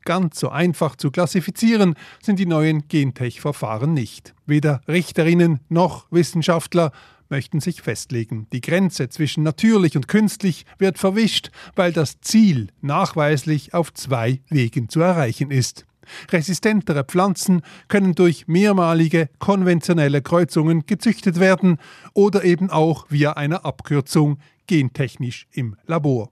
Ganz 0.04 0.40
so 0.40 0.48
einfach 0.48 0.96
zu 0.96 1.12
klassifizieren 1.12 1.94
sind 2.20 2.40
die 2.40 2.46
neuen 2.46 2.88
Gentech-Verfahren 2.88 3.94
nicht. 3.94 4.34
Weder 4.46 4.80
Richterinnen 4.88 5.60
noch 5.68 6.06
Wissenschaftler 6.10 6.90
möchten 7.30 7.60
sich 7.60 7.82
festlegen. 7.82 8.46
Die 8.52 8.60
Grenze 8.60 9.08
zwischen 9.08 9.42
natürlich 9.42 9.96
und 9.96 10.08
künstlich 10.08 10.66
wird 10.78 10.98
verwischt, 10.98 11.50
weil 11.74 11.92
das 11.92 12.20
Ziel 12.20 12.68
nachweislich 12.80 13.72
auf 13.74 13.94
zwei 13.94 14.40
Wegen 14.48 14.88
zu 14.88 15.00
erreichen 15.00 15.50
ist. 15.50 15.86
Resistentere 16.30 17.04
Pflanzen 17.04 17.62
können 17.88 18.14
durch 18.14 18.48
mehrmalige 18.48 19.28
konventionelle 19.38 20.22
Kreuzungen 20.22 20.86
gezüchtet 20.86 21.38
werden 21.38 21.78
oder 22.14 22.44
eben 22.44 22.70
auch 22.70 23.06
via 23.10 23.34
eine 23.34 23.64
Abkürzung 23.64 24.38
gentechnisch 24.66 25.46
im 25.52 25.76
Labor. 25.86 26.30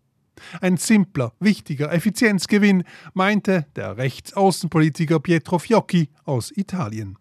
Ein 0.61 0.77
simpler, 0.77 1.33
wichtiger 1.41 1.93
Effizienzgewinn, 1.93 2.85
meinte 3.13 3.67
der 3.77 3.97
Rechtsaußenpolitiker 3.97 5.19
Pietro 5.21 5.59
Fiocchi 5.59 6.11
aus 6.25 6.53
Italien. 6.57 7.19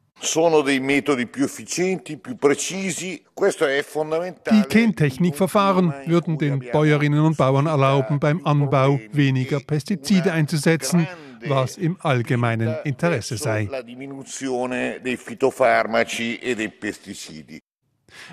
Die 4.52 4.62
Gentechnikverfahren 4.70 5.94
würden 6.06 6.38
den 6.38 6.60
Bäuerinnen 6.72 7.20
und 7.20 7.38
Bauern 7.38 7.68
erlauben, 7.68 8.20
beim 8.20 8.46
Anbau 8.46 9.00
weniger 9.12 9.60
Pestizide 9.60 10.32
einzusetzen, 10.34 11.08
was 11.46 11.78
im 11.78 11.98
allgemeinen 12.02 12.76
Interesse 12.84 13.38
sei. 13.38 13.70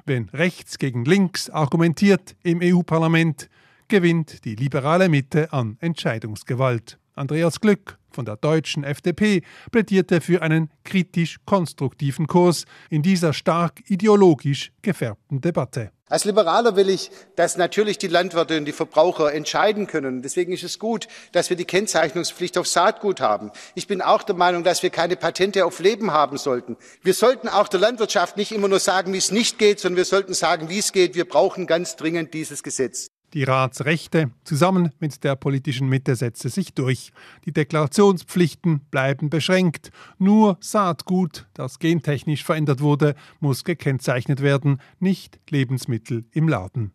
Wenn 0.07 0.29
rechts 0.31 0.79
gegen 0.79 1.05
links 1.05 1.51
argumentiert 1.51 2.37
im 2.43 2.61
EU-Parlament, 2.63 3.51
gewinnt 3.89 4.45
die 4.45 4.55
liberale 4.55 5.09
Mitte 5.09 5.53
an 5.53 5.77
Entscheidungsgewalt. 5.81 6.99
Andreas 7.15 7.61
Glück 7.61 7.99
von 8.15 8.25
der 8.25 8.37
deutschen 8.37 8.85
FDP 8.85 9.43
plädierte 9.71 10.21
für 10.21 10.43
einen 10.43 10.71
kritisch-konstruktiven 10.85 12.27
Kurs 12.27 12.65
in 12.91 13.03
dieser 13.03 13.33
stark 13.33 13.83
ideologisch 13.89 14.73
gefärbten 14.83 15.41
Debatte. 15.41 15.91
Als 16.07 16.25
Liberaler 16.27 16.77
will 16.77 16.91
ich, 16.91 17.11
dass 17.35 17.57
natürlich 17.57 17.97
die 17.97 18.09
Landwirte 18.09 18.59
und 18.59 18.67
die 18.67 18.73
Verbraucher 18.73 19.33
entscheiden 19.33 19.87
können. 19.87 20.21
Deswegen 20.21 20.53
ist 20.53 20.63
es 20.63 20.79
gut, 20.79 21.09
dass 21.33 21.49
wir 21.49 21.57
die 21.57 21.65
Kennzeichnungspflicht 21.65 22.59
auf 22.59 22.69
Saatgut 22.69 23.21
haben. 23.21 23.51
Ich 23.75 23.87
bin 23.87 24.03
auch 24.03 24.23
der 24.23 24.37
Meinung, 24.37 24.65
dass 24.65 24.83
wir 24.83 24.91
keine 24.91 25.17
Patente 25.17 25.65
auf 25.65 25.81
Leben 25.81 26.13
haben 26.13 26.37
sollten. 26.37 26.77
Wir 27.03 27.15
sollten 27.15 27.49
auch 27.49 27.69
der 27.69 27.81
Landwirtschaft 27.81 28.37
nicht 28.37 28.53
immer 28.53 28.69
nur 28.69 28.81
sagen, 28.81 29.15
wie 29.15 29.19
es 29.19 29.33
nicht 29.33 29.59
geht, 29.59 29.81
sondern 29.81 29.97
wir 29.97 30.05
sollten 30.05 30.35
sagen, 30.35 30.69
wie 30.69 30.79
es 30.79 30.93
geht. 30.93 31.15
Wir 31.15 31.27
brauchen 31.27 31.67
ganz 31.67 31.97
dringend 31.97 32.35
dieses 32.35 32.63
Gesetz. 32.63 33.09
Die 33.35 33.43
Ratsrechte 33.43 34.31
zusammen 34.45 34.93
mit 35.01 35.25
der 35.25 35.35
politischen 35.35 35.89
Mitte 35.89 36.15
setze 36.15 36.49
sich 36.49 36.73
durch. 36.73 37.11
Die 37.45 37.53
Deklarationspflichten 37.53 38.79
bleiben 38.93 39.29
beschränkt. 39.29 39.91
Nur 40.19 40.57
Saatgut, 40.61 41.49
das 41.53 41.81
gentechnisch 41.81 42.45
verändert 42.45 42.81
wurde, 42.81 43.17
muss 43.41 43.65
gekennzeichnet 43.65 44.41
werden, 44.41 44.81
nicht 45.01 45.41
Lebensmittel 45.51 46.25
im 46.31 46.49
Laden. 46.49 46.93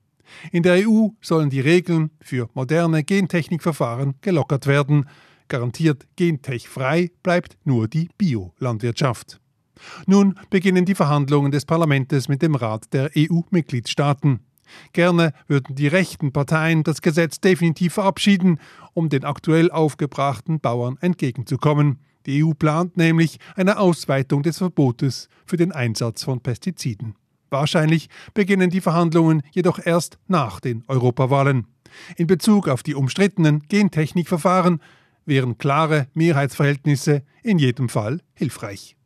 In 0.54 0.63
der 0.63 0.88
EU 0.88 1.10
sollen 1.19 1.49
die 1.49 1.60
Regeln 1.60 2.12
für 2.21 2.49
moderne 2.54 3.04
Gentechnikverfahren 3.04 4.15
gelockert 4.21 4.65
werden. 4.65 5.10
Garantiert 5.49 6.08
gentechfrei 6.15 7.12
bleibt 7.21 7.58
nur 7.65 7.89
die 7.89 8.08
Biolandwirtschaft. 8.17 9.41
Nun 10.06 10.39
beginnen 10.49 10.86
die 10.86 10.95
Verhandlungen 10.95 11.52
des 11.52 11.65
Parlaments 11.65 12.30
mit 12.30 12.41
dem 12.41 12.56
Rat 12.56 12.93
der 12.93 13.12
EU-Mitgliedstaaten. 13.17 14.39
Gerne 14.93 15.34
würden 15.47 15.75
die 15.75 15.88
rechten 15.88 16.32
Parteien 16.32 16.84
das 16.84 17.01
Gesetz 17.01 17.39
definitiv 17.39 17.93
verabschieden, 17.93 18.60
um 18.93 19.10
den 19.10 19.23
aktuell 19.23 19.71
aufgebrachten 19.71 20.60
Bauern 20.60 20.97
entgegenzukommen. 21.01 21.99
Die 22.25 22.43
EU 22.43 22.53
plant 22.53 22.97
nämlich 22.97 23.39
eine 23.55 23.79
Ausweitung 23.79 24.43
des 24.43 24.58
Verbotes 24.58 25.29
für 25.45 25.58
den 25.58 25.71
Einsatz 25.71 26.23
von 26.23 26.41
Pestiziden. 26.41 27.15
Wahrscheinlich 27.49 28.10
beginnen 28.34 28.69
die 28.69 28.82
Verhandlungen 28.82 29.41
jedoch 29.51 29.79
erst 29.84 30.19
nach 30.27 30.60
den 30.60 30.84
Europawahlen. 30.88 31.65
In 32.15 32.27
Bezug 32.27 32.67
auf 32.67 32.84
die 32.84 32.93
umstrittenen 32.93 33.63
Gentechnikverfahren 33.67 34.82
wären 35.25 35.58
klare 35.58 36.08
Mehrheitsverhältnisse 36.13 37.23
in 37.41 37.58
jedem 37.58 37.89
Fall 37.89 38.21
hilfreich. 38.36 38.98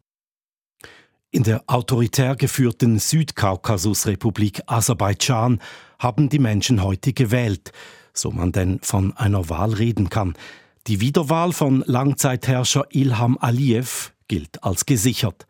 In 1.35 1.41
der 1.41 1.63
autoritär 1.65 2.35
geführten 2.35 2.99
Südkaukasusrepublik 2.99 4.61
Aserbaidschan 4.67 5.59
haben 5.97 6.29
die 6.29 6.37
Menschen 6.37 6.83
heute 6.83 7.11
gewählt, 7.11 7.71
so 8.13 8.29
man 8.29 8.51
denn 8.51 8.79
von 8.83 9.17
einer 9.17 9.49
Wahl 9.49 9.73
reden 9.73 10.11
kann. 10.11 10.35
Die 10.85 11.01
Wiederwahl 11.01 11.51
von 11.51 11.83
Langzeitherrscher 11.87 12.85
Ilham 12.91 13.39
Aliyev 13.41 14.11
gilt 14.27 14.63
als 14.63 14.85
gesichert. 14.85 15.47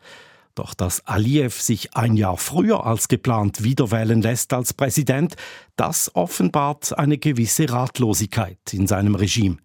Doch 0.54 0.72
dass 0.72 1.06
Aliyev 1.06 1.60
sich 1.60 1.94
ein 1.94 2.16
Jahr 2.16 2.38
früher 2.38 2.86
als 2.86 3.08
geplant 3.08 3.62
wiederwählen 3.62 4.22
lässt 4.22 4.54
als 4.54 4.72
Präsident, 4.72 5.34
das 5.76 6.10
offenbart 6.14 6.96
eine 6.96 7.18
gewisse 7.18 7.68
Ratlosigkeit 7.68 8.72
in 8.72 8.86
seinem 8.86 9.16
Regime. 9.16 9.58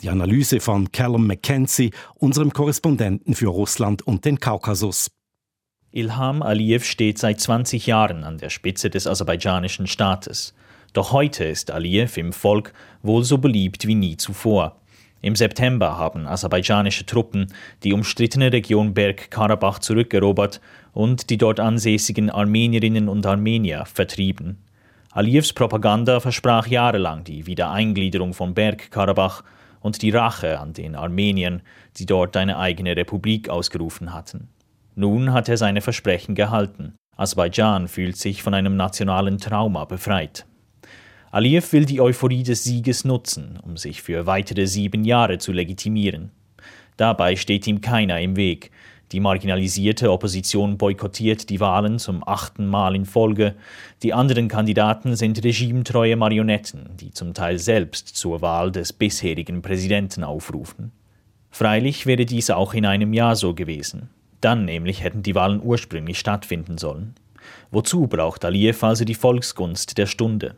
Die 0.00 0.10
Analyse 0.10 0.58
von 0.58 0.90
Callum 0.90 1.28
McKenzie, 1.28 1.92
unserem 2.16 2.52
Korrespondenten 2.52 3.36
für 3.36 3.46
Russland 3.46 4.02
und 4.02 4.24
den 4.24 4.40
Kaukasus. 4.40 5.08
Ilham 5.94 6.40
Aliyev 6.40 6.86
steht 6.86 7.18
seit 7.18 7.38
20 7.38 7.86
Jahren 7.86 8.24
an 8.24 8.38
der 8.38 8.48
Spitze 8.48 8.88
des 8.88 9.06
aserbaidschanischen 9.06 9.86
Staates. 9.86 10.54
Doch 10.94 11.12
heute 11.12 11.44
ist 11.44 11.70
Aliyev 11.70 12.18
im 12.18 12.32
Volk 12.32 12.72
wohl 13.02 13.24
so 13.24 13.36
beliebt 13.36 13.86
wie 13.86 13.94
nie 13.94 14.16
zuvor. 14.16 14.80
Im 15.20 15.36
September 15.36 15.98
haben 15.98 16.26
aserbaidschanische 16.26 17.04
Truppen 17.04 17.52
die 17.82 17.92
umstrittene 17.92 18.50
Region 18.50 18.94
Bergkarabach 18.94 19.80
zurückerobert 19.80 20.62
und 20.94 21.28
die 21.28 21.36
dort 21.36 21.60
ansässigen 21.60 22.30
Armenierinnen 22.30 23.10
und 23.10 23.26
Armenier 23.26 23.84
vertrieben. 23.84 24.56
Aliyevs 25.10 25.52
Propaganda 25.52 26.20
versprach 26.20 26.68
jahrelang 26.68 27.22
die 27.24 27.46
Wiedereingliederung 27.46 28.32
von 28.32 28.54
Bergkarabach 28.54 29.44
und 29.80 30.00
die 30.00 30.10
Rache 30.10 30.58
an 30.58 30.72
den 30.72 30.94
Armeniern, 30.94 31.60
die 31.98 32.06
dort 32.06 32.34
eine 32.38 32.56
eigene 32.56 32.96
Republik 32.96 33.50
ausgerufen 33.50 34.14
hatten. 34.14 34.48
Nun 34.94 35.32
hat 35.32 35.48
er 35.48 35.56
seine 35.56 35.80
Versprechen 35.80 36.34
gehalten. 36.34 36.94
Aserbaidschan 37.16 37.88
fühlt 37.88 38.16
sich 38.16 38.42
von 38.42 38.54
einem 38.54 38.76
nationalen 38.76 39.38
Trauma 39.38 39.84
befreit. 39.84 40.46
Aliyev 41.30 41.72
will 41.72 41.86
die 41.86 42.00
Euphorie 42.00 42.42
des 42.42 42.64
Sieges 42.64 43.04
nutzen, 43.04 43.58
um 43.62 43.76
sich 43.76 44.02
für 44.02 44.26
weitere 44.26 44.66
sieben 44.66 45.04
Jahre 45.04 45.38
zu 45.38 45.52
legitimieren. 45.52 46.30
Dabei 46.96 47.36
steht 47.36 47.66
ihm 47.66 47.80
keiner 47.80 48.20
im 48.20 48.36
Weg, 48.36 48.70
die 49.12 49.20
marginalisierte 49.20 50.10
Opposition 50.10 50.78
boykottiert 50.78 51.50
die 51.50 51.60
Wahlen 51.60 51.98
zum 51.98 52.26
achten 52.26 52.66
Mal 52.66 52.96
in 52.96 53.04
Folge. 53.04 53.54
Die 54.02 54.14
anderen 54.14 54.48
Kandidaten 54.48 55.16
sind 55.16 55.44
regimetreue 55.44 56.16
Marionetten, 56.16 56.96
die 56.98 57.10
zum 57.10 57.34
Teil 57.34 57.58
selbst 57.58 58.08
zur 58.16 58.40
Wahl 58.40 58.72
des 58.72 58.94
bisherigen 58.94 59.60
Präsidenten 59.60 60.24
aufrufen. 60.24 60.92
Freilich 61.50 62.06
wäre 62.06 62.24
dies 62.24 62.48
auch 62.48 62.72
in 62.72 62.86
einem 62.86 63.12
Jahr 63.12 63.36
so 63.36 63.52
gewesen. 63.52 64.08
Dann 64.42 64.66
nämlich 64.66 65.02
hätten 65.02 65.22
die 65.22 65.34
Wahlen 65.34 65.62
ursprünglich 65.62 66.18
stattfinden 66.18 66.76
sollen. 66.76 67.14
Wozu 67.70 68.06
braucht 68.06 68.44
Aliyev 68.44 68.84
also 68.84 69.06
die 69.06 69.14
Volksgunst 69.14 69.96
der 69.96 70.06
Stunde? 70.06 70.54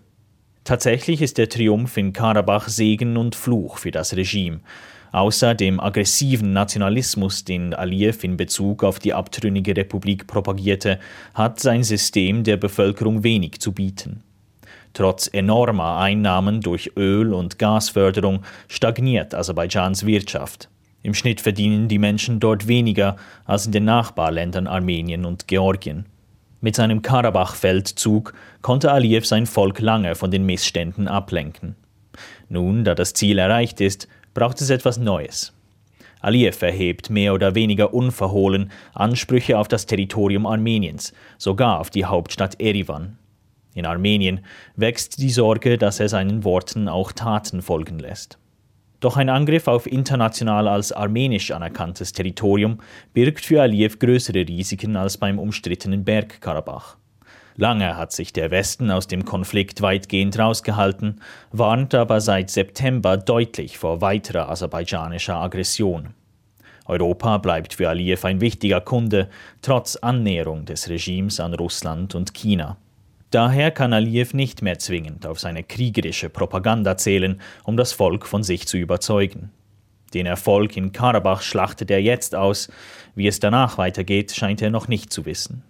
Tatsächlich 0.65 1.23
ist 1.23 1.39
der 1.39 1.49
Triumph 1.49 1.97
in 1.97 2.13
Karabach 2.13 2.69
Segen 2.69 3.17
und 3.17 3.37
Fluch 3.37 3.79
für 3.79 3.93
das 3.93 4.17
Regime, 4.17 4.61
Außer 5.15 5.55
dem 5.55 5.79
aggressiven 5.79 6.53
Nationalismus, 6.53 7.45
den 7.45 7.73
Aliyev 7.73 8.25
in 8.25 8.37
Bezug 8.37 8.83
auf 8.83 8.99
die 8.99 9.15
abtrünnige 9.15 9.77
Republik 9.77 10.27
propagierte, 10.27 10.99
hat 11.35 11.61
sein 11.61 11.85
System 11.85 12.43
der 12.43 12.57
Bevölkerung 12.57 13.23
wenig 13.23 13.61
zu 13.61 13.71
bieten. 13.71 14.25
Trotz 14.93 15.31
enormer 15.33 15.99
Einnahmen 15.99 16.61
durch 16.61 16.97
Öl- 16.97 17.33
und 17.33 17.61
Gasförderung 17.61 18.43
stagniert 18.67 19.37
Aserbaidschans 19.37 20.05
Wirtschaft. 20.05 20.69
Im 21.05 21.13
Schnitt 21.13 21.43
verdienen 21.43 21.87
die 21.87 21.99
Menschen 21.99 22.41
dort 22.41 22.67
weniger 22.67 23.17
als 23.45 23.67
in 23.67 23.73
den 23.73 23.85
Nachbarländern 23.85 24.67
Armenien 24.67 25.27
und 25.27 25.47
Georgien. 25.47 26.07
Mit 26.63 26.77
seinem 26.77 27.03
Karabach-Feldzug 27.03 28.33
konnte 28.63 28.91
Aliyev 28.91 29.27
sein 29.27 29.45
Volk 29.45 29.81
lange 29.81 30.15
von 30.15 30.31
den 30.31 30.47
Missständen 30.47 31.07
ablenken. 31.07 31.77
Nun, 32.49 32.85
da 32.85 32.95
das 32.95 33.13
Ziel 33.13 33.39
erreicht 33.39 33.83
ist, 33.83 34.09
braucht 34.33 34.63
es 34.63 34.71
etwas 34.71 34.97
Neues. 34.97 35.53
Aliyev 36.23 36.65
erhebt 36.65 37.11
mehr 37.11 37.35
oder 37.35 37.55
weniger 37.55 37.93
unverhohlen 37.93 38.73
Ansprüche 38.95 39.59
auf 39.59 39.69
das 39.69 39.85
Territorium 39.85 40.47
Armeniens, 40.47 41.13
sogar 41.37 41.81
auf 41.81 41.91
die 41.91 42.07
Hauptstadt 42.07 42.63
Erivan. 42.63 43.19
In 43.75 43.85
Armenien 43.85 44.41
wächst 44.75 45.21
die 45.21 45.29
Sorge, 45.29 45.77
dass 45.77 46.01
er 46.01 46.09
seinen 46.09 46.45
Worten 46.45 46.89
auch 46.89 47.13
Taten 47.13 47.61
folgen 47.61 47.99
lässt. 47.99 48.39
Doch 49.05 49.19
ein 49.19 49.29
Angriff 49.29 49.69
auf 49.69 49.87
international 49.87 50.67
als 50.67 50.91
armenisch 50.91 51.51
anerkanntes 51.51 52.15
Territorium 52.15 52.79
birgt 53.13 53.45
für 53.45 53.61
Aliyev 53.61 53.99
größere 53.99 54.49
Risiken 54.49 54.97
als 54.97 55.19
beim 55.19 55.39
umstrittenen 55.39 56.05
Bergkarabach. 56.05 56.97
Lange 57.55 57.99
hat 57.99 58.13
sich 58.13 58.33
der 58.33 58.51
Westen 58.51 58.91
aus 58.91 59.07
dem 59.07 59.27
Konflikt 59.27 59.83
weitgehend 59.83 60.39
rausgehalten, 60.39 61.21
warnt 61.53 61.95
aber 61.95 62.23
seit 62.23 62.49
September 62.49 63.19
deutlich 63.19 63.77
vor 63.77 64.01
weiterer 64.01 64.49
aserbaidschanischer 64.49 65.37
Aggression. 65.37 66.15
Europa 66.87 67.37
bleibt 67.37 67.75
für 67.75 67.91
Aliyev 67.91 68.27
ein 68.27 68.41
wichtiger 68.41 68.81
Kunde, 68.81 69.29
trotz 69.61 69.97
Annäherung 69.97 70.65
des 70.65 70.89
Regimes 70.89 71.41
an 71.41 71.53
Russland 71.53 72.15
und 72.15 72.33
China. 72.33 72.79
Daher 73.35 73.73
kann 73.73 73.93
Aliyev 73.93 74.33
nicht 74.33 74.63
mehr 74.63 74.79
zwingend 74.79 75.27
auf 75.27 75.41
seine 75.41 75.65
kriegerische 75.65 76.31
Propaganda 76.31 76.97
zählen, 76.97 77.41
um 77.65 77.77
das 77.77 77.93
Volk 77.93 78.27
von 78.27 78.45
sich 78.45 78.69
zu 78.69 78.77
überzeugen. 78.77 79.51
Den 80.15 80.27
Erfolg 80.27 80.77
in 80.77 80.93
Karabach 80.93 81.43
schlachtet 81.43 81.91
er 81.91 82.01
jetzt 82.01 82.37
aus, 82.37 82.71
wie 83.17 83.27
es 83.27 83.41
danach 83.41 83.77
weitergeht, 83.77 84.31
scheint 84.31 84.63
er 84.63 84.71
noch 84.71 84.87
nicht 84.87 85.13
zu 85.13 85.27
wissen. 85.27 85.65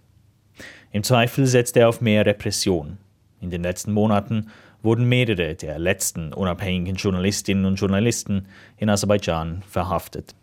Im 0.93 1.05
Zweifel 1.05 1.47
setzt 1.47 1.79
er 1.79 1.89
auf 1.89 2.03
mehr 2.03 2.27
Repression. 2.27 2.99
In 3.41 3.49
den 3.49 3.63
letzten 3.63 3.93
Monaten 3.93 4.51
wurden 4.83 5.09
mehrere 5.09 5.55
der 5.55 5.79
letzten 5.79 6.35
unabhängigen 6.35 6.97
Journalistinnen 6.97 7.65
und 7.65 7.77
Journalisten 7.77 8.47
in 8.77 8.91
Aserbaidschan 8.91 9.63
verhaftet. 9.67 10.35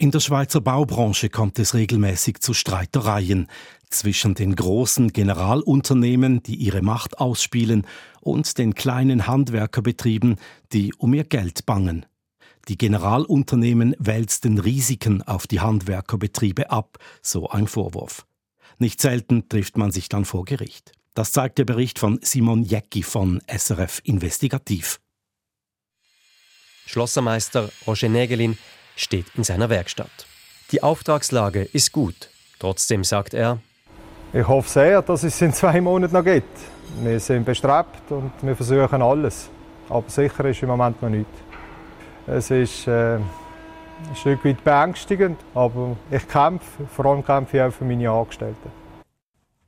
In 0.00 0.12
der 0.12 0.20
Schweizer 0.20 0.60
Baubranche 0.60 1.28
kommt 1.28 1.58
es 1.58 1.74
regelmäßig 1.74 2.38
zu 2.38 2.54
Streitereien 2.54 3.48
zwischen 3.90 4.36
den 4.36 4.54
großen 4.54 5.12
Generalunternehmen, 5.12 6.40
die 6.44 6.54
ihre 6.54 6.82
Macht 6.82 7.18
ausspielen, 7.18 7.84
und 8.20 8.58
den 8.58 8.74
kleinen 8.74 9.26
Handwerkerbetrieben, 9.26 10.36
die 10.72 10.94
um 10.94 11.14
ihr 11.14 11.24
Geld 11.24 11.66
bangen. 11.66 12.06
Die 12.68 12.78
Generalunternehmen 12.78 13.96
wälzten 13.98 14.60
Risiken 14.60 15.22
auf 15.22 15.48
die 15.48 15.58
Handwerkerbetriebe 15.58 16.70
ab, 16.70 16.98
so 17.20 17.48
ein 17.48 17.66
Vorwurf. 17.66 18.24
Nicht 18.78 19.00
selten 19.00 19.48
trifft 19.48 19.76
man 19.76 19.90
sich 19.90 20.08
dann 20.08 20.24
vor 20.24 20.44
Gericht. 20.44 20.92
Das 21.14 21.32
zeigt 21.32 21.58
der 21.58 21.64
Bericht 21.64 21.98
von 21.98 22.20
Simon 22.22 22.62
Jäcki 22.62 23.02
von 23.02 23.42
SRF 23.48 24.00
Investigativ. 24.04 25.00
Schlossermeister 26.86 27.68
Roger 27.84 28.08
Nägelin 28.08 28.56
steht 28.98 29.26
in 29.36 29.44
seiner 29.44 29.70
Werkstatt. 29.70 30.26
Die 30.72 30.82
Auftragslage 30.82 31.62
ist 31.62 31.92
gut. 31.92 32.28
Trotzdem 32.58 33.04
sagt 33.04 33.32
er, 33.32 33.58
ich 34.32 34.46
hoffe 34.46 34.68
sehr, 34.68 35.00
dass 35.00 35.22
es 35.22 35.40
in 35.40 35.54
zwei 35.54 35.80
Monaten 35.80 36.12
noch 36.12 36.24
geht. 36.24 36.44
Wir 37.00 37.18
sind 37.18 37.46
bestrebt 37.46 38.10
und 38.10 38.32
wir 38.42 38.54
versuchen 38.54 39.00
alles. 39.00 39.48
Aber 39.88 40.08
sicher 40.08 40.44
ist 40.44 40.62
im 40.62 40.68
Moment 40.68 41.00
noch 41.00 41.08
nichts. 41.08 41.32
Es 42.26 42.50
ist 42.50 42.86
äh, 42.86 43.14
ein 43.14 43.24
Stück 44.14 44.44
weit 44.44 44.62
beängstigend, 44.62 45.40
aber 45.54 45.96
ich 46.10 46.28
kämpfe, 46.28 46.86
vor 46.94 47.06
allem 47.06 47.24
kämpfe 47.24 47.56
ich 47.56 47.62
auch 47.62 47.72
für 47.72 47.84
meine 47.84 48.10
Angestellten. 48.10 48.70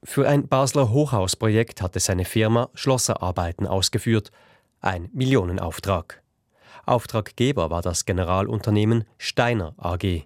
Für 0.05 0.29
ein 0.29 0.47
Basler 0.47 0.91
Hochhausprojekt 0.91 1.81
hatte 1.81 2.01
seine 2.01 2.27
Firma 2.27 2.69
Schlosserarbeiten 2.75 3.67
ausgeführt, 3.67 4.31
ein 4.83 5.09
Millionenauftrag. 5.15 6.23
Auftraggeber 6.87 7.71
war 7.71 7.83
das 7.83 8.05
Generalunternehmen 8.05 9.05
Steiner 9.19 9.75
AG. 9.79 10.23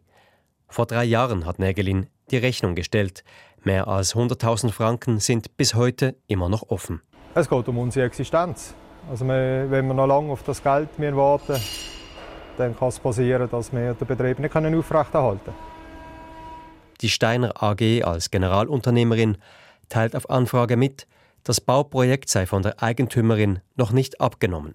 Vor 0.68 0.86
drei 0.86 1.04
Jahren 1.04 1.46
hat 1.46 1.58
Nägelin 1.58 2.06
die 2.30 2.36
Rechnung 2.36 2.74
gestellt. 2.74 3.24
Mehr 3.62 3.88
als 3.88 4.14
100.000 4.14 4.72
Franken 4.72 5.20
sind 5.20 5.56
bis 5.56 5.74
heute 5.74 6.16
immer 6.26 6.48
noch 6.48 6.70
offen. 6.70 7.00
Es 7.34 7.48
geht 7.48 7.68
um 7.68 7.78
unsere 7.78 8.06
Existenz. 8.06 8.74
Also 9.10 9.26
wenn 9.26 9.70
wir 9.70 9.94
noch 9.94 10.06
lange 10.06 10.32
auf 10.32 10.42
das 10.42 10.62
Geld 10.62 10.88
warten 10.98 11.60
dann 12.56 12.76
kann 12.76 12.88
es 12.88 12.98
passieren, 12.98 13.48
dass 13.50 13.72
wir 13.72 13.94
den 13.94 14.06
Betrieb 14.06 14.38
nicht 14.38 14.54
aufrechterhalten 14.54 15.44
können. 15.44 15.56
Die 17.00 17.08
Steiner 17.08 17.62
AG 17.62 18.04
als 18.04 18.30
Generalunternehmerin 18.30 19.38
teilt 19.88 20.14
auf 20.16 20.30
Anfrage 20.30 20.76
mit, 20.76 21.06
das 21.42 21.60
Bauprojekt 21.60 22.28
sei 22.28 22.46
von 22.46 22.62
der 22.62 22.82
Eigentümerin 22.82 23.60
noch 23.76 23.92
nicht 23.92 24.20
abgenommen. 24.20 24.74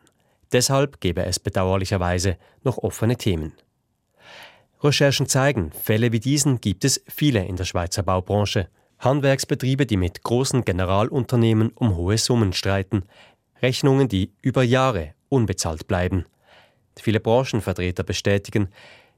Deshalb 0.51 0.99
gebe 0.99 1.25
es 1.25 1.39
bedauerlicherweise 1.39 2.37
noch 2.63 2.77
offene 2.77 3.17
Themen. 3.17 3.53
Recherchen 4.81 5.27
zeigen, 5.27 5.71
Fälle 5.71 6.11
wie 6.11 6.19
diesen 6.19 6.61
gibt 6.61 6.85
es 6.85 7.03
viele 7.07 7.45
in 7.45 7.57
der 7.57 7.65
Schweizer 7.65 8.03
Baubranche. 8.03 8.69
Handwerksbetriebe, 8.99 9.85
die 9.85 9.97
mit 9.97 10.23
großen 10.23 10.65
Generalunternehmen 10.65 11.69
um 11.69 11.95
hohe 11.95 12.17
Summen 12.17 12.53
streiten, 12.53 13.03
Rechnungen, 13.61 14.07
die 14.07 14.33
über 14.41 14.63
Jahre 14.63 15.13
unbezahlt 15.29 15.87
bleiben. 15.87 16.25
Viele 16.97 17.19
Branchenvertreter 17.19 18.03
bestätigen, 18.03 18.69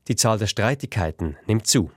die 0.07 0.15
Zahl 0.15 0.37
der 0.37 0.47
Streitigkeiten 0.47 1.37
nimmt 1.47 1.67
zu. 1.67 1.91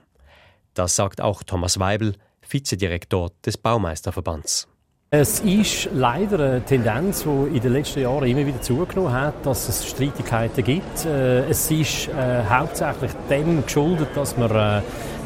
Das 0.73 0.95
sagt 0.95 1.21
auch 1.21 1.43
Thomas 1.43 1.79
Weibel, 1.79 2.15
Vizedirektor 2.41 3.31
des 3.45 3.57
Baumeisterverbands. 3.57 4.67
Es 5.11 5.39
ist 5.41 5.89
leider 5.93 6.39
eine 6.39 6.65
Tendenz, 6.65 7.25
die 7.25 7.55
in 7.55 7.61
den 7.61 7.73
letzten 7.73 8.01
Jahren 8.01 8.27
immer 8.27 8.43
wieder 8.43 8.59
zugenommen 8.59 9.13
hat, 9.13 9.45
dass 9.45 9.69
es 9.69 9.87
Streitigkeiten 9.87 10.63
gibt. 10.63 11.05
Äh, 11.05 11.47
es 11.47 11.69
ist 11.69 12.07
äh, 12.07 12.43
hauptsächlich 12.49 13.11
dem 13.29 13.63
geschuldet, 13.63 14.07
dass 14.15 14.35
man 14.35 14.49
äh, 14.49 14.81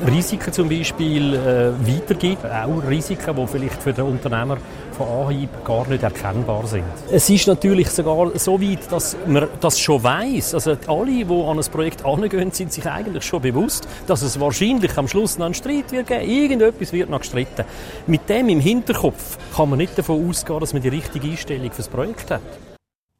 Risiken 0.05 0.51
zum 0.51 0.67
Beispiel 0.67 1.33
weitergibt, 1.33 2.45
auch 2.45 2.89
Risiken, 2.89 3.35
die 3.35 3.47
vielleicht 3.47 3.81
für 3.81 3.93
den 3.93 4.05
Unternehmer 4.05 4.57
von 4.99 5.27
Anhieb 5.27 5.49
gar 5.63 5.87
nicht 5.87 6.03
erkennbar 6.03 6.67
sind. 6.67 6.83
Es 7.09 7.29
ist 7.29 7.47
natürlich 7.47 7.89
sogar 7.89 8.37
so 8.37 8.61
weit, 8.61 8.91
dass 8.91 9.15
man 9.25 9.47
das 9.61 9.79
schon 9.79 10.03
weiß. 10.03 10.53
Also 10.55 10.75
alle, 10.87 11.23
die 11.23 11.23
an 11.23 11.57
ein 11.57 11.71
Projekt 11.71 12.03
angehen, 12.03 12.51
sind 12.51 12.73
sich 12.73 12.85
eigentlich 12.85 13.23
schon 13.23 13.41
bewusst, 13.41 13.87
dass 14.07 14.21
es 14.21 14.37
wahrscheinlich 14.39 14.97
am 14.97 15.07
Schluss 15.07 15.37
noch 15.37 15.45
einen 15.45 15.53
Streit 15.53 15.93
wird 15.93 16.07
geben. 16.07 16.29
Irgendetwas 16.29 16.91
wird 16.91 17.09
noch 17.09 17.21
gestritten. 17.21 17.63
Mit 18.07 18.27
dem 18.27 18.49
im 18.49 18.59
Hinterkopf 18.59 19.37
kann 19.55 19.69
man 19.69 19.77
nicht 19.77 19.97
davon 19.97 20.29
ausgehen, 20.29 20.59
dass 20.59 20.73
man 20.73 20.81
die 20.81 20.89
richtige 20.89 21.29
Einstellung 21.29 21.71
für 21.71 21.77
das 21.77 21.87
Projekt 21.87 22.31
hat. 22.31 22.41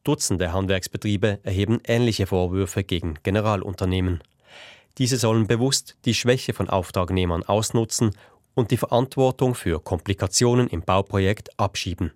Dutzende 0.04 0.52
Handwerksbetriebe 0.52 1.40
erheben 1.42 1.80
ähnliche 1.86 2.26
Vorwürfe 2.26 2.84
gegen 2.84 3.14
Generalunternehmen. 3.22 4.20
Diese 4.98 5.16
sollen 5.16 5.46
bewusst 5.46 5.96
die 6.04 6.14
Schwäche 6.14 6.52
von 6.52 6.68
Auftragnehmern 6.68 7.42
ausnutzen 7.42 8.10
und 8.60 8.70
die 8.70 8.76
Verantwortung 8.76 9.54
für 9.54 9.80
Komplikationen 9.80 10.68
im 10.68 10.82
Bauprojekt 10.82 11.58
abschieben. 11.58 12.12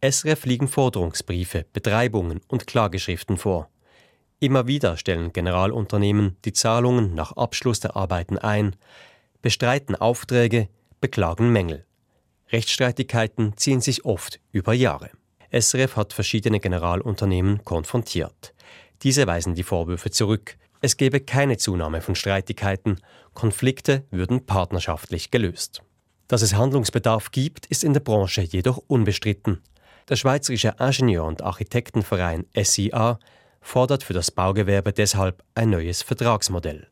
SRF 0.00 0.46
liegen 0.46 0.68
Forderungsbriefe, 0.68 1.66
Betreibungen 1.72 2.40
und 2.48 2.66
Klageschriften 2.66 3.36
vor. 3.36 3.68
Immer 4.38 4.66
wieder 4.66 4.96
stellen 4.96 5.32
Generalunternehmen 5.32 6.36
die 6.44 6.52
Zahlungen 6.52 7.14
nach 7.14 7.32
Abschluss 7.32 7.80
der 7.80 7.96
Arbeiten 7.96 8.38
ein, 8.38 8.76
bestreiten 9.42 9.94
Aufträge, 9.94 10.68
beklagen 11.00 11.52
Mängel. 11.52 11.84
Rechtsstreitigkeiten 12.50 13.56
ziehen 13.56 13.80
sich 13.80 14.04
oft 14.04 14.40
über 14.52 14.72
Jahre. 14.72 15.10
SRF 15.50 15.96
hat 15.96 16.12
verschiedene 16.12 16.60
Generalunternehmen 16.60 17.64
konfrontiert. 17.64 18.54
Diese 19.02 19.26
weisen 19.26 19.54
die 19.54 19.64
Vorwürfe 19.64 20.10
zurück. 20.10 20.56
Es 20.84 20.96
gebe 20.96 21.20
keine 21.20 21.58
Zunahme 21.58 22.00
von 22.00 22.16
Streitigkeiten, 22.16 23.00
Konflikte 23.34 24.04
würden 24.10 24.44
partnerschaftlich 24.46 25.30
gelöst. 25.30 25.80
Dass 26.26 26.42
es 26.42 26.56
Handlungsbedarf 26.56 27.30
gibt, 27.30 27.66
ist 27.66 27.84
in 27.84 27.92
der 27.92 28.00
Branche 28.00 28.42
jedoch 28.42 28.82
unbestritten. 28.88 29.62
Der 30.08 30.16
Schweizerische 30.16 30.74
Ingenieur- 30.80 31.26
und 31.26 31.40
Architektenverein 31.40 32.46
SIA 32.60 33.20
fordert 33.60 34.02
für 34.02 34.12
das 34.12 34.32
Baugewerbe 34.32 34.92
deshalb 34.92 35.44
ein 35.54 35.70
neues 35.70 36.02
Vertragsmodell. 36.02 36.88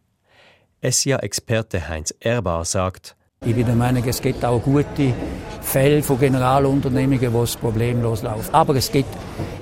SIA-Experte 0.83 1.89
Heinz 1.89 2.15
Erbar 2.21 2.65
sagt, 2.65 3.17
ich 3.47 3.57
bin 3.57 3.65
der 3.65 3.75
Meinung, 3.75 4.05
es 4.07 4.21
gibt 4.21 4.45
auch 4.45 4.63
gute 4.63 5.15
Fälle 5.63 6.03
von 6.03 6.19
Generalunternehmungen, 6.19 7.33
wo 7.33 7.43
es 7.43 7.57
problemlos 7.57 8.23
läuft. 8.23 8.53
Aber 8.53 8.77
es 8.77 8.93
gibt 8.93 9.09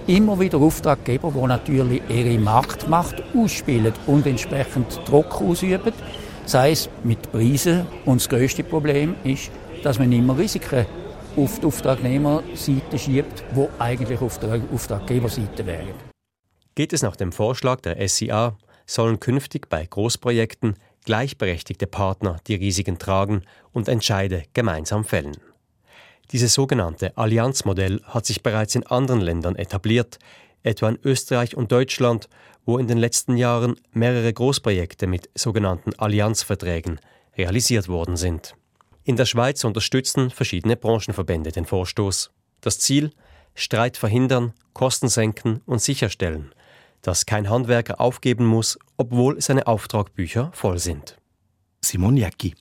immer 0.08 0.38
wieder 0.40 0.58
Auftraggeber, 0.58 1.32
die 1.34 1.46
natürlich 1.46 2.02
ihre 2.08 2.38
Marktmacht 2.38 3.22
ausspielen 3.36 3.92
und 4.06 4.26
entsprechend 4.26 5.00
Druck 5.06 5.40
ausüben, 5.40 5.92
sei 6.44 6.72
es 6.72 6.90
mit 7.04 7.30
Preisen. 7.30 7.86
Und 8.04 8.20
das 8.20 8.28
größte 8.28 8.64
Problem 8.64 9.14
ist, 9.22 9.50
dass 9.84 10.00
man 10.00 10.10
immer 10.10 10.36
Risiken 10.36 10.84
auf 11.36 11.60
die 11.60 11.66
Auftragnehmerseite 11.66 12.98
schiebt, 12.98 13.44
wo 13.52 13.70
eigentlich 13.78 14.20
auf 14.20 14.38
der 14.40 14.60
Auftraggeberseite 14.74 15.64
wären. 15.64 15.94
Geht 16.74 16.92
es 16.92 17.02
nach 17.02 17.14
dem 17.14 17.30
Vorschlag 17.30 17.80
der 17.82 18.08
SIA, 18.08 18.56
sollen 18.86 19.20
künftig 19.20 19.68
bei 19.68 19.86
Großprojekten 19.86 20.74
gleichberechtigte 21.08 21.86
Partner 21.86 22.36
die 22.48 22.56
Risiken 22.56 22.98
tragen 22.98 23.40
und 23.72 23.88
Entscheide 23.88 24.42
gemeinsam 24.52 25.04
fällen. 25.04 25.38
Dieses 26.32 26.52
sogenannte 26.52 27.16
Allianzmodell 27.16 28.02
hat 28.04 28.26
sich 28.26 28.42
bereits 28.42 28.74
in 28.74 28.86
anderen 28.86 29.22
Ländern 29.22 29.56
etabliert, 29.56 30.18
etwa 30.62 30.90
in 30.90 30.98
Österreich 31.02 31.56
und 31.56 31.72
Deutschland, 31.72 32.28
wo 32.66 32.76
in 32.76 32.88
den 32.88 32.98
letzten 32.98 33.38
Jahren 33.38 33.76
mehrere 33.92 34.30
Großprojekte 34.30 35.06
mit 35.06 35.30
sogenannten 35.34 35.94
Allianzverträgen 35.94 37.00
realisiert 37.38 37.88
worden 37.88 38.18
sind. 38.18 38.54
In 39.04 39.16
der 39.16 39.24
Schweiz 39.24 39.64
unterstützen 39.64 40.28
verschiedene 40.28 40.76
Branchenverbände 40.76 41.52
den 41.52 41.64
Vorstoß. 41.64 42.30
Das 42.60 42.80
Ziel 42.80 43.12
Streit 43.54 43.96
verhindern, 43.96 44.52
Kosten 44.74 45.08
senken 45.08 45.62
und 45.64 45.80
sicherstellen, 45.80 46.52
dass 47.02 47.26
kein 47.26 47.48
Handwerker 47.48 48.00
aufgeben 48.00 48.46
muss, 48.46 48.78
obwohl 48.96 49.40
seine 49.40 49.66
Auftragbücher 49.66 50.50
voll 50.52 50.78
sind. 50.78 51.18
Simon 51.80 52.16
Jäcki. 52.16 52.54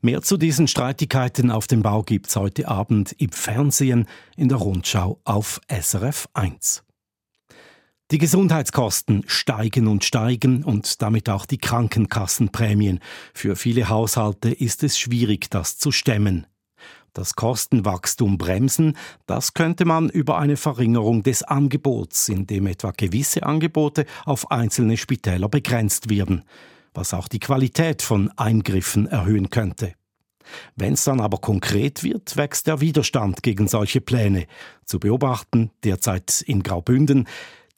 Mehr 0.00 0.20
zu 0.22 0.36
diesen 0.36 0.68
Streitigkeiten 0.68 1.50
auf 1.50 1.66
dem 1.66 1.82
Bau 1.82 2.02
gibt's 2.02 2.36
heute 2.36 2.68
Abend 2.68 3.12
im 3.18 3.30
Fernsehen 3.30 4.06
in 4.36 4.48
der 4.48 4.58
Rundschau 4.58 5.20
auf 5.24 5.60
SRF 5.68 6.28
1. 6.34 6.84
Die 8.10 8.18
Gesundheitskosten 8.18 9.24
steigen 9.26 9.86
und 9.86 10.04
steigen 10.04 10.62
und 10.62 11.00
damit 11.00 11.30
auch 11.30 11.46
die 11.46 11.56
Krankenkassenprämien. 11.56 13.00
Für 13.32 13.56
viele 13.56 13.88
Haushalte 13.88 14.50
ist 14.50 14.84
es 14.84 14.98
schwierig, 14.98 15.50
das 15.50 15.78
zu 15.78 15.90
stemmen. 15.90 16.46
Das 17.14 17.36
Kostenwachstum 17.36 18.38
bremsen, 18.38 18.96
das 19.26 19.54
könnte 19.54 19.84
man 19.84 20.10
über 20.10 20.36
eine 20.36 20.56
Verringerung 20.56 21.22
des 21.22 21.44
Angebots, 21.44 22.28
indem 22.28 22.66
etwa 22.66 22.90
gewisse 22.90 23.44
Angebote 23.44 24.04
auf 24.24 24.50
einzelne 24.50 24.96
Spitäler 24.96 25.48
begrenzt 25.48 26.10
werden, 26.10 26.42
was 26.92 27.14
auch 27.14 27.28
die 27.28 27.38
Qualität 27.38 28.02
von 28.02 28.32
Eingriffen 28.36 29.06
erhöhen 29.06 29.50
könnte. 29.50 29.94
Wenn 30.74 30.94
es 30.94 31.04
dann 31.04 31.20
aber 31.20 31.38
konkret 31.38 32.02
wird, 32.02 32.36
wächst 32.36 32.66
der 32.66 32.80
Widerstand 32.80 33.44
gegen 33.44 33.68
solche 33.68 34.00
Pläne. 34.00 34.46
Zu 34.84 34.98
beobachten 34.98 35.70
derzeit 35.84 36.42
in 36.42 36.64
Graubünden. 36.64 37.28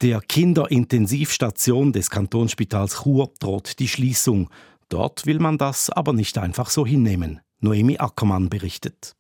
Der 0.01 0.20
Kinderintensivstation 0.20 1.92
des 1.92 2.09
Kantonsspitals 2.09 3.03
Chur 3.03 3.33
droht 3.38 3.81
die 3.81 3.88
Schließung. 3.88 4.49
Dort 4.88 5.27
will 5.27 5.40
man 5.40 5.59
das 5.59 5.90
aber 5.90 6.14
nicht 6.14 6.38
einfach 6.38 6.70
so 6.70 6.87
hinnehmen. 6.87 7.40
Noemi 7.61 7.99
Ackermann 7.99 8.49
berichtet. 8.49 9.14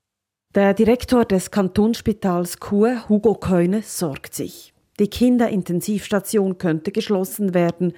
Der 0.56 0.72
Direktor 0.72 1.26
des 1.26 1.50
Kantonsspitals 1.50 2.56
Chur, 2.58 3.06
Hugo 3.10 3.34
Keune, 3.34 3.82
sorgt 3.82 4.32
sich. 4.32 4.72
Die 4.98 5.08
Kinderintensivstation 5.08 6.56
könnte 6.56 6.92
geschlossen 6.92 7.52
werden. 7.52 7.92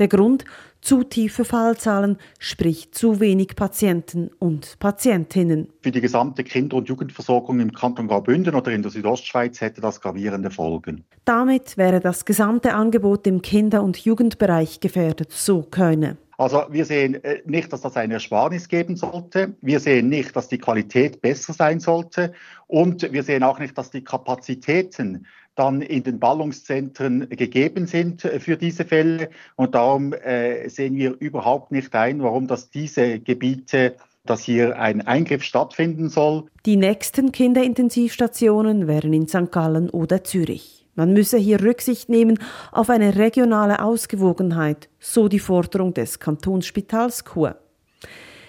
Der 0.00 0.08
Grund 0.08 0.44
zu 0.80 1.04
tiefe 1.04 1.44
Fallzahlen, 1.44 2.16
sprich 2.40 2.90
zu 2.90 3.20
wenig 3.20 3.54
Patienten 3.54 4.28
und 4.40 4.80
Patientinnen. 4.80 5.68
Für 5.82 5.92
die 5.92 6.00
gesamte 6.00 6.42
Kinder- 6.42 6.78
und 6.78 6.88
Jugendversorgung 6.88 7.60
im 7.60 7.70
Kanton 7.70 8.08
Graubünden 8.08 8.56
oder 8.56 8.72
in 8.72 8.82
der 8.82 8.90
Südostschweiz 8.90 9.60
hätte 9.60 9.80
das 9.80 10.00
gravierende 10.00 10.50
Folgen. 10.50 11.04
Damit 11.24 11.78
wäre 11.78 12.00
das 12.00 12.24
gesamte 12.24 12.74
Angebot 12.74 13.24
im 13.28 13.40
Kinder- 13.40 13.84
und 13.84 13.96
Jugendbereich 13.98 14.80
gefährdet, 14.80 15.30
so 15.30 15.62
Könne. 15.62 16.16
Also 16.40 16.64
wir 16.70 16.86
sehen 16.86 17.22
äh, 17.22 17.42
nicht, 17.44 17.70
dass 17.70 17.82
das 17.82 17.98
eine 17.98 18.14
Ersparnis 18.14 18.68
geben 18.68 18.96
sollte. 18.96 19.56
Wir 19.60 19.78
sehen 19.78 20.08
nicht, 20.08 20.34
dass 20.34 20.48
die 20.48 20.56
Qualität 20.56 21.20
besser 21.20 21.52
sein 21.52 21.80
sollte. 21.80 22.32
Und 22.66 23.12
wir 23.12 23.22
sehen 23.24 23.42
auch 23.42 23.58
nicht, 23.58 23.76
dass 23.76 23.90
die 23.90 24.02
Kapazitäten 24.02 25.26
dann 25.54 25.82
in 25.82 26.02
den 26.02 26.18
Ballungszentren 26.18 27.28
gegeben 27.28 27.86
sind 27.86 28.24
äh, 28.24 28.40
für 28.40 28.56
diese 28.56 28.86
Fälle. 28.86 29.28
Und 29.56 29.74
darum 29.74 30.14
äh, 30.14 30.66
sehen 30.70 30.96
wir 30.96 31.14
überhaupt 31.20 31.72
nicht 31.72 31.94
ein, 31.94 32.22
warum 32.22 32.46
das 32.46 32.70
diese 32.70 33.20
Gebiete 33.20 33.96
dass 34.26 34.42
hier 34.42 34.78
ein 34.78 35.06
Eingriff 35.06 35.42
stattfinden 35.42 36.10
soll. 36.10 36.44
Die 36.66 36.76
nächsten 36.76 37.32
Kinderintensivstationen 37.32 38.86
wären 38.86 39.14
in 39.14 39.26
St. 39.26 39.50
Gallen 39.50 39.88
oder 39.88 40.22
Zürich. 40.22 40.79
Man 40.94 41.12
müsse 41.12 41.38
hier 41.38 41.62
Rücksicht 41.62 42.08
nehmen 42.08 42.38
auf 42.72 42.90
eine 42.90 43.16
regionale 43.16 43.82
Ausgewogenheit, 43.82 44.88
so 44.98 45.28
die 45.28 45.38
Forderung 45.38 45.94
des 45.94 46.18
Kantonsspitals 46.18 47.24
Chur. 47.24 47.56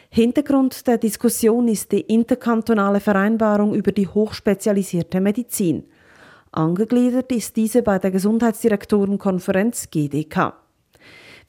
Hintergrund 0.09 0.87
der 0.87 0.97
Diskussion 0.97 1.67
ist 1.67 1.91
die 1.91 2.01
interkantonale 2.01 2.99
Vereinbarung 2.99 3.73
über 3.73 3.91
die 3.93 4.07
hochspezialisierte 4.07 5.21
Medizin. 5.21 5.85
Angegliedert 6.51 7.31
ist 7.31 7.55
diese 7.55 7.81
bei 7.81 7.97
der 7.97 8.11
Gesundheitsdirektorenkonferenz 8.11 9.89
GDK. 9.89 10.53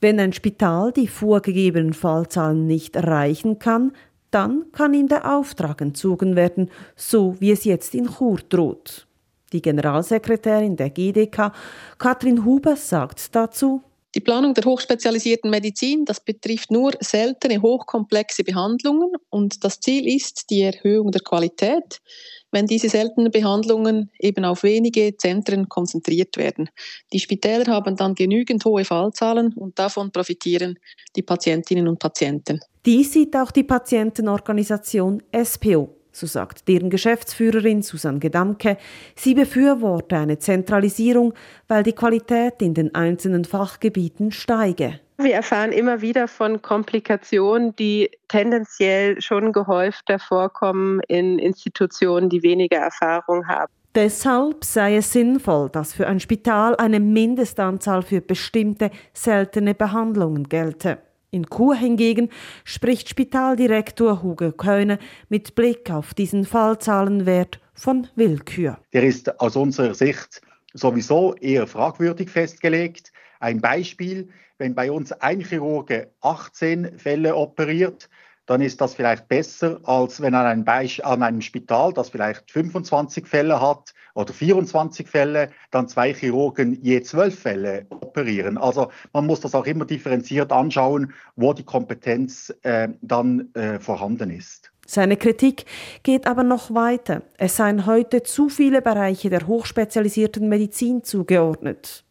Wenn 0.00 0.20
ein 0.20 0.32
Spital 0.32 0.92
die 0.92 1.08
vorgegebenen 1.08 1.92
Fallzahlen 1.92 2.66
nicht 2.66 2.94
erreichen 2.94 3.58
kann, 3.58 3.92
dann 4.30 4.66
kann 4.72 4.94
ihm 4.94 5.08
der 5.08 5.36
Auftrag 5.36 5.80
entzogen 5.80 6.36
werden, 6.36 6.70
so 6.94 7.36
wie 7.40 7.50
es 7.50 7.64
jetzt 7.64 7.94
in 7.94 8.08
Chur 8.08 8.38
droht. 8.48 9.06
Die 9.52 9.62
Generalsekretärin 9.62 10.76
der 10.76 10.90
GDK, 10.90 11.52
Katrin 11.98 12.44
Huber, 12.44 12.76
sagt 12.76 13.34
dazu, 13.34 13.82
die 14.14 14.20
Planung 14.20 14.52
der 14.52 14.64
hochspezialisierten 14.64 15.50
Medizin, 15.50 16.04
das 16.04 16.20
betrifft 16.20 16.70
nur 16.70 16.92
seltene, 17.00 17.62
hochkomplexe 17.62 18.44
Behandlungen 18.44 19.10
und 19.30 19.64
das 19.64 19.80
Ziel 19.80 20.06
ist 20.06 20.50
die 20.50 20.60
Erhöhung 20.60 21.10
der 21.12 21.22
Qualität, 21.22 22.02
wenn 22.50 22.66
diese 22.66 22.90
seltenen 22.90 23.30
Behandlungen 23.30 24.10
eben 24.18 24.44
auf 24.44 24.64
wenige 24.64 25.16
Zentren 25.16 25.70
konzentriert 25.70 26.36
werden. 26.36 26.68
Die 27.14 27.20
Spitäler 27.20 27.72
haben 27.72 27.96
dann 27.96 28.14
genügend 28.14 28.66
hohe 28.66 28.84
Fallzahlen 28.84 29.54
und 29.54 29.78
davon 29.78 30.12
profitieren 30.12 30.78
die 31.16 31.22
Patientinnen 31.22 31.88
und 31.88 31.98
Patienten. 31.98 32.60
Dies 32.84 33.14
sieht 33.14 33.34
auch 33.34 33.50
die 33.50 33.64
Patientenorganisation 33.64 35.22
SPO 35.42 36.01
so 36.12 36.26
sagt 36.26 36.68
deren 36.68 36.90
Geschäftsführerin 36.90 37.82
Susanne 37.82 38.18
Gedamke, 38.18 38.76
sie 39.16 39.34
befürworte 39.34 40.16
eine 40.16 40.38
Zentralisierung, 40.38 41.34
weil 41.68 41.82
die 41.82 41.92
Qualität 41.92 42.62
in 42.62 42.74
den 42.74 42.94
einzelnen 42.94 43.44
Fachgebieten 43.44 44.30
steige. 44.30 45.00
Wir 45.18 45.34
erfahren 45.34 45.72
immer 45.72 46.00
wieder 46.00 46.26
von 46.26 46.62
Komplikationen, 46.62 47.76
die 47.76 48.10
tendenziell 48.28 49.20
schon 49.20 49.52
gehäufter 49.52 50.18
vorkommen 50.18 51.00
in 51.06 51.38
Institutionen, 51.38 52.28
die 52.28 52.42
weniger 52.42 52.78
Erfahrung 52.78 53.46
haben. 53.46 53.72
Deshalb 53.94 54.64
sei 54.64 54.96
es 54.96 55.12
sinnvoll, 55.12 55.68
dass 55.68 55.92
für 55.92 56.06
ein 56.06 56.18
Spital 56.18 56.76
eine 56.76 56.98
Mindestanzahl 56.98 58.02
für 58.02 58.22
bestimmte 58.22 58.90
seltene 59.12 59.74
Behandlungen 59.74 60.48
gelte. 60.48 60.98
In 61.34 61.46
Chur 61.46 61.74
hingegen 61.74 62.28
spricht 62.62 63.08
Spitaldirektor 63.08 64.22
Hugo 64.22 64.52
Köhne 64.52 64.98
mit 65.30 65.54
Blick 65.54 65.90
auf 65.90 66.12
diesen 66.12 66.44
Fallzahlenwert 66.44 67.58
von 67.72 68.06
Willkür. 68.16 68.78
Der 68.92 69.04
ist 69.04 69.40
aus 69.40 69.56
unserer 69.56 69.94
Sicht 69.94 70.42
sowieso 70.74 71.34
eher 71.36 71.66
fragwürdig 71.66 72.28
festgelegt. 72.28 73.14
Ein 73.40 73.62
Beispiel, 73.62 74.28
wenn 74.58 74.74
bei 74.74 74.92
uns 74.92 75.10
ein 75.10 75.40
Chirurge 75.40 76.10
18 76.20 76.98
Fälle 76.98 77.34
operiert, 77.34 78.10
dann 78.46 78.60
ist 78.60 78.80
das 78.80 78.94
vielleicht 78.94 79.28
besser, 79.28 79.80
als 79.84 80.20
wenn 80.20 80.34
an 80.34 80.46
einem, 80.46 80.64
Beisp 80.64 81.04
an 81.06 81.22
einem 81.22 81.40
Spital, 81.40 81.92
das 81.92 82.10
vielleicht 82.10 82.50
25 82.50 83.26
Fälle 83.26 83.60
hat 83.60 83.94
oder 84.14 84.32
24 84.32 85.08
Fälle, 85.08 85.50
dann 85.70 85.88
zwei 85.88 86.12
Chirurgen 86.12 86.78
je 86.82 87.02
zwölf 87.02 87.38
Fälle 87.38 87.86
operieren. 87.90 88.58
Also 88.58 88.90
man 89.12 89.26
muss 89.26 89.40
das 89.40 89.54
auch 89.54 89.66
immer 89.66 89.84
differenziert 89.84 90.52
anschauen, 90.52 91.12
wo 91.36 91.52
die 91.52 91.64
Kompetenz 91.64 92.52
äh, 92.62 92.88
dann 93.00 93.52
äh, 93.54 93.78
vorhanden 93.78 94.30
ist. 94.30 94.72
Seine 94.86 95.16
Kritik 95.16 95.64
geht 96.02 96.26
aber 96.26 96.42
noch 96.42 96.74
weiter. 96.74 97.22
Es 97.38 97.56
seien 97.56 97.86
heute 97.86 98.24
zu 98.24 98.48
viele 98.48 98.82
Bereiche 98.82 99.30
der 99.30 99.46
hochspezialisierten 99.46 100.48
Medizin 100.48 101.04
zugeordnet. 101.04 102.04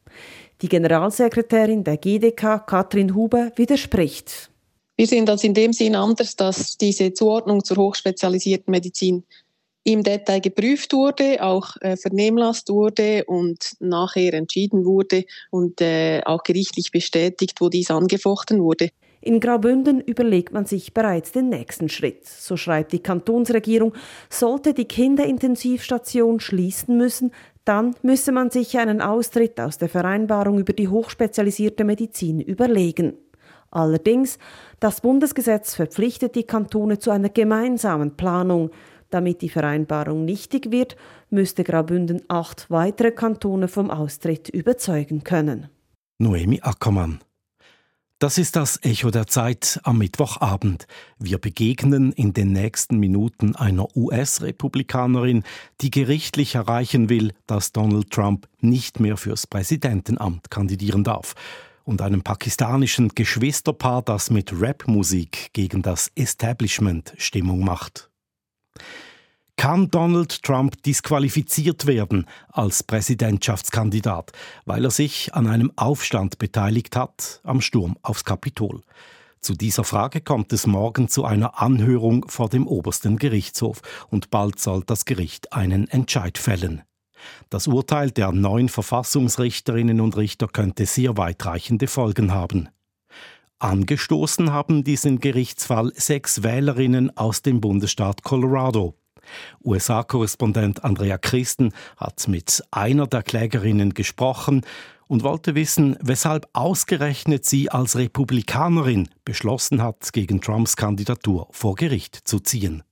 Die 0.61 0.69
Generalsekretärin 0.69 1.83
der 1.83 1.97
GDK, 1.97 2.65
Katrin 2.65 3.13
Huber, 3.13 3.51
widerspricht. 3.55 4.50
Wir 5.01 5.07
sehen 5.07 5.25
das 5.25 5.43
in 5.43 5.55
dem 5.55 5.73
Sinn 5.73 5.95
anders, 5.95 6.35
dass 6.35 6.77
diese 6.77 7.11
Zuordnung 7.11 7.63
zur 7.63 7.77
hochspezialisierten 7.77 8.69
Medizin 8.69 9.23
im 9.83 10.03
Detail 10.03 10.41
geprüft 10.41 10.93
wurde, 10.93 11.43
auch 11.43 11.75
äh, 11.81 11.97
vernehmlasst 11.97 12.69
wurde 12.69 13.25
und 13.25 13.77
nachher 13.79 14.35
entschieden 14.35 14.85
wurde 14.85 15.25
und 15.49 15.81
äh, 15.81 16.21
auch 16.23 16.43
gerichtlich 16.43 16.91
bestätigt, 16.91 17.61
wo 17.61 17.69
dies 17.69 17.89
angefochten 17.89 18.61
wurde. 18.61 18.89
In 19.21 19.39
Graubünden 19.39 20.01
überlegt 20.01 20.53
man 20.53 20.67
sich 20.67 20.93
bereits 20.93 21.31
den 21.31 21.49
nächsten 21.49 21.89
Schritt. 21.89 22.27
So 22.27 22.55
schreibt 22.55 22.93
die 22.93 22.99
Kantonsregierung, 22.99 23.95
sollte 24.29 24.75
die 24.75 24.85
Kinderintensivstation 24.85 26.39
schließen 26.39 26.95
müssen, 26.95 27.31
dann 27.65 27.95
müsse 28.03 28.31
man 28.31 28.51
sich 28.51 28.77
einen 28.77 29.01
Austritt 29.01 29.59
aus 29.59 29.79
der 29.79 29.89
Vereinbarung 29.89 30.59
über 30.59 30.73
die 30.73 30.89
hochspezialisierte 30.89 31.85
Medizin 31.85 32.39
überlegen. 32.39 33.17
Allerdings, 33.71 34.37
das 34.79 35.01
Bundesgesetz 35.01 35.75
verpflichtet 35.75 36.35
die 36.35 36.43
Kantone 36.43 36.99
zu 36.99 37.09
einer 37.09 37.29
gemeinsamen 37.29 38.17
Planung. 38.17 38.69
Damit 39.09 39.41
die 39.41 39.49
Vereinbarung 39.49 40.25
nichtig 40.25 40.71
wird, 40.71 40.95
müsste 41.29 41.63
Graubünden 41.63 42.21
acht 42.27 42.69
weitere 42.69 43.11
Kantone 43.11 43.67
vom 43.67 43.89
Austritt 43.89 44.49
überzeugen 44.49 45.23
können. 45.23 45.69
Noemi 46.19 46.59
Ackermann. 46.61 47.19
Das 48.19 48.37
ist 48.37 48.55
das 48.55 48.77
Echo 48.83 49.09
der 49.09 49.25
Zeit 49.25 49.79
am 49.83 49.97
Mittwochabend. 49.97 50.85
Wir 51.17 51.39
begegnen 51.39 52.11
in 52.11 52.33
den 52.33 52.53
nächsten 52.53 52.99
Minuten 52.99 53.55
einer 53.55 53.87
US-Republikanerin, 53.97 55.41
die 55.81 55.89
gerichtlich 55.89 56.53
erreichen 56.53 57.09
will, 57.09 57.33
dass 57.47 57.71
Donald 57.71 58.11
Trump 58.11 58.47
nicht 58.59 58.99
mehr 58.99 59.17
fürs 59.17 59.47
Präsidentenamt 59.47 60.51
kandidieren 60.51 61.03
darf. 61.03 61.33
Und 61.83 62.01
einem 62.01 62.21
pakistanischen 62.21 63.09
Geschwisterpaar, 63.09 64.01
das 64.01 64.29
mit 64.29 64.53
Rapmusik 64.53 65.49
gegen 65.53 65.81
das 65.81 66.11
Establishment 66.15 67.13
Stimmung 67.17 67.63
macht. 67.63 68.09
Kann 69.57 69.89
Donald 69.91 70.41
Trump 70.41 70.81
disqualifiziert 70.83 71.85
werden 71.85 72.25
als 72.49 72.81
Präsidentschaftskandidat, 72.81 74.31
weil 74.65 74.85
er 74.85 74.91
sich 74.91 75.35
an 75.35 75.45
einem 75.45 75.71
Aufstand 75.75 76.39
beteiligt 76.39 76.95
hat 76.95 77.41
am 77.43 77.61
Sturm 77.61 77.97
aufs 78.01 78.25
Kapitol? 78.25 78.81
Zu 79.39 79.53
dieser 79.53 79.83
Frage 79.83 80.21
kommt 80.21 80.53
es 80.53 80.67
morgen 80.67 81.09
zu 81.09 81.25
einer 81.25 81.61
Anhörung 81.61 82.27
vor 82.27 82.49
dem 82.49 82.67
obersten 82.67 83.17
Gerichtshof 83.17 83.81
und 84.09 84.29
bald 84.29 84.59
soll 84.59 84.83
das 84.85 85.05
Gericht 85.05 85.53
einen 85.53 85.87
Entscheid 85.87 86.37
fällen. 86.37 86.83
Das 87.49 87.67
Urteil 87.67 88.11
der 88.11 88.31
neun 88.31 88.69
Verfassungsrichterinnen 88.69 90.01
und 90.01 90.17
Richter 90.17 90.47
könnte 90.47 90.85
sehr 90.85 91.17
weitreichende 91.17 91.87
Folgen 91.87 92.33
haben. 92.33 92.69
Angestoßen 93.59 94.51
haben 94.51 94.83
diesen 94.83 95.19
Gerichtsfall 95.19 95.91
sechs 95.95 96.41
Wählerinnen 96.41 97.15
aus 97.15 97.43
dem 97.43 97.61
Bundesstaat 97.61 98.23
Colorado. 98.23 98.95
USA-Korrespondent 99.63 100.83
Andrea 100.83 101.17
Christen 101.17 101.71
hat 101.97 102.27
mit 102.27 102.63
einer 102.71 103.05
der 103.05 103.21
Klägerinnen 103.21 103.93
gesprochen 103.93 104.65
und 105.07 105.23
wollte 105.23 105.55
wissen, 105.55 105.97
weshalb 106.01 106.47
ausgerechnet 106.53 107.45
sie 107.45 107.69
als 107.69 107.97
Republikanerin 107.97 109.09
beschlossen 109.25 109.83
hat, 109.83 110.13
gegen 110.13 110.41
Trumps 110.41 110.75
Kandidatur 110.75 111.47
vor 111.51 111.75
Gericht 111.75 112.15
zu 112.15 112.39
ziehen. 112.39 112.83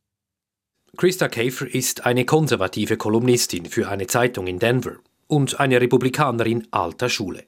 Christa 0.98 1.28
Käfer 1.28 1.68
ist 1.68 2.06
eine 2.06 2.26
konservative 2.26 2.98
Kolumnistin 2.98 3.66
für 3.66 3.90
eine 3.90 4.08
Zeitung 4.08 4.48
in 4.48 4.60
Denver 4.60 4.98
und 5.28 5.60
eine 5.60 5.80
Republikanerin 5.80 6.68
alter 6.72 7.10
Schule. 7.10 7.44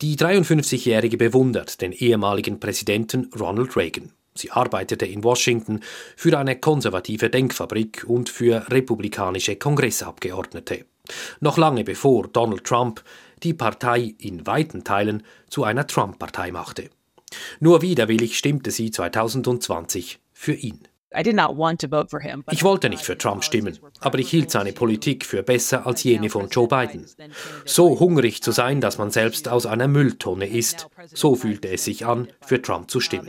Die 0.00 0.16
53-Jährige 0.16 1.16
bewundert 1.18 1.80
den 1.80 1.92
ehemaligen 1.92 2.58
Präsidenten 2.58 3.30
Ronald 3.38 3.76
Reagan. 3.76 4.12
Sie 4.34 4.50
arbeitete 4.50 5.04
in 5.04 5.24
Washington 5.24 5.80
für 6.16 6.38
eine 6.38 6.56
konservative 6.56 7.28
Denkfabrik 7.28 8.04
und 8.06 8.30
für 8.30 8.70
republikanische 8.70 9.56
Kongressabgeordnete. 9.56 10.86
Noch 11.40 11.58
lange 11.58 11.84
bevor 11.84 12.28
Donald 12.28 12.64
Trump 12.64 13.02
die 13.42 13.52
Partei 13.54 14.14
in 14.18 14.46
weiten 14.46 14.84
Teilen 14.84 15.24
zu 15.48 15.64
einer 15.64 15.86
Trump-Partei 15.86 16.52
machte. 16.52 16.88
Nur 17.58 17.82
widerwillig 17.82 18.38
stimmte 18.38 18.70
sie 18.70 18.90
2020 18.90 20.18
für 20.32 20.54
ihn. 20.54 20.80
Ich 22.50 22.62
wollte 22.62 22.88
nicht 22.88 23.02
für 23.02 23.18
Trump 23.18 23.42
stimmen, 23.42 23.78
aber 24.00 24.18
ich 24.18 24.30
hielt 24.30 24.50
seine 24.50 24.72
Politik 24.72 25.24
für 25.24 25.42
besser 25.42 25.86
als 25.86 26.04
jene 26.04 26.30
von 26.30 26.48
Joe 26.48 26.68
Biden. 26.68 27.06
So 27.64 27.98
hungrig 27.98 28.42
zu 28.42 28.52
sein, 28.52 28.80
dass 28.80 28.98
man 28.98 29.10
selbst 29.10 29.48
aus 29.48 29.66
einer 29.66 29.88
Mülltonne 29.88 30.46
isst, 30.46 30.88
so 31.12 31.34
fühlte 31.34 31.68
es 31.68 31.84
sich 31.84 32.06
an, 32.06 32.28
für 32.46 32.62
Trump 32.62 32.90
zu 32.90 33.00
stimmen. 33.00 33.26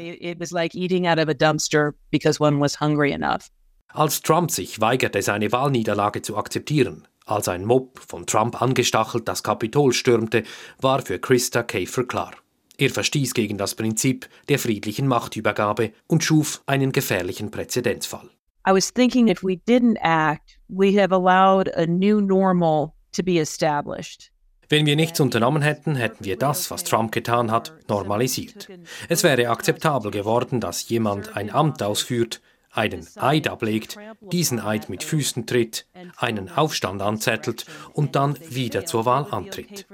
Als 3.88 4.22
Trump 4.22 4.52
sich 4.52 4.80
weigerte, 4.80 5.22
seine 5.22 5.52
Wahlniederlage 5.52 6.22
zu 6.22 6.38
akzeptieren, 6.38 7.08
als 7.26 7.48
ein 7.48 7.65
Mob 7.65 8.00
von 8.00 8.26
Trump 8.26 8.62
angestachelt 8.62 9.28
das 9.28 9.44
Kapitol 9.44 9.94
stürmte, 9.94 10.44
war 10.80 11.02
für 11.02 11.20
Christa 11.20 11.63
Käfer 11.63 12.04
klar. 12.04 12.34
Er 12.82 12.89
verstieß 12.89 13.36
gegen 13.36 13.60
das 13.60 13.76
Prinzip 13.76 14.28
der 14.50 14.58
friedlichen 14.58 15.06
Machtübergabe 15.06 15.91
und 16.08 16.24
schuf 16.24 16.63
einen 16.65 16.91
gefährlichen 16.91 17.52
Präzedenzfall. 17.52 18.28
I 18.67 18.72
was 18.72 18.91
thinking 18.91 19.28
if 19.28 19.44
we 19.44 19.60
didn't 19.67 20.00
act, 20.02 20.58
we 20.67 21.00
have 21.00 21.13
allowed 21.13 21.72
a 21.76 21.86
new 21.86 22.20
normal 22.20 22.94
to 23.15 23.22
be 23.22 23.39
established. 23.39 24.32
Wenn 24.67 24.88
wir 24.88 24.96
nichts 24.96 25.20
unternommen 25.20 25.62
hätten, 25.62 25.96
hätten 25.96 26.26
wir 26.26 26.38
das, 26.38 26.72
was 26.72 26.84
Trump 26.84 27.12
getan 27.12 27.52
hat, 27.52 27.72
normalisiert. 27.88 28.67
Es 29.10 29.22
wäre 29.22 29.50
akzeptabel 29.50 30.10
geworden, 30.10 30.60
dass 30.60 30.89
jemand 30.89 31.38
ein 31.38 31.54
Amt 31.54 31.84
ausführt, 31.84 32.41
einen 32.71 33.05
Eid 33.15 33.47
ablegt, 33.47 33.97
diesen 34.21 34.60
Eid 34.60 34.89
mit 34.89 35.03
Füßen 35.03 35.45
tritt, 35.45 35.88
einen 36.17 36.49
Aufstand 36.49 37.01
anzettelt 37.01 37.65
und 37.93 38.15
dann 38.15 38.38
wieder 38.49 38.86
zur 38.86 39.05
Wahl 39.05 39.27
antritt. 39.31 39.88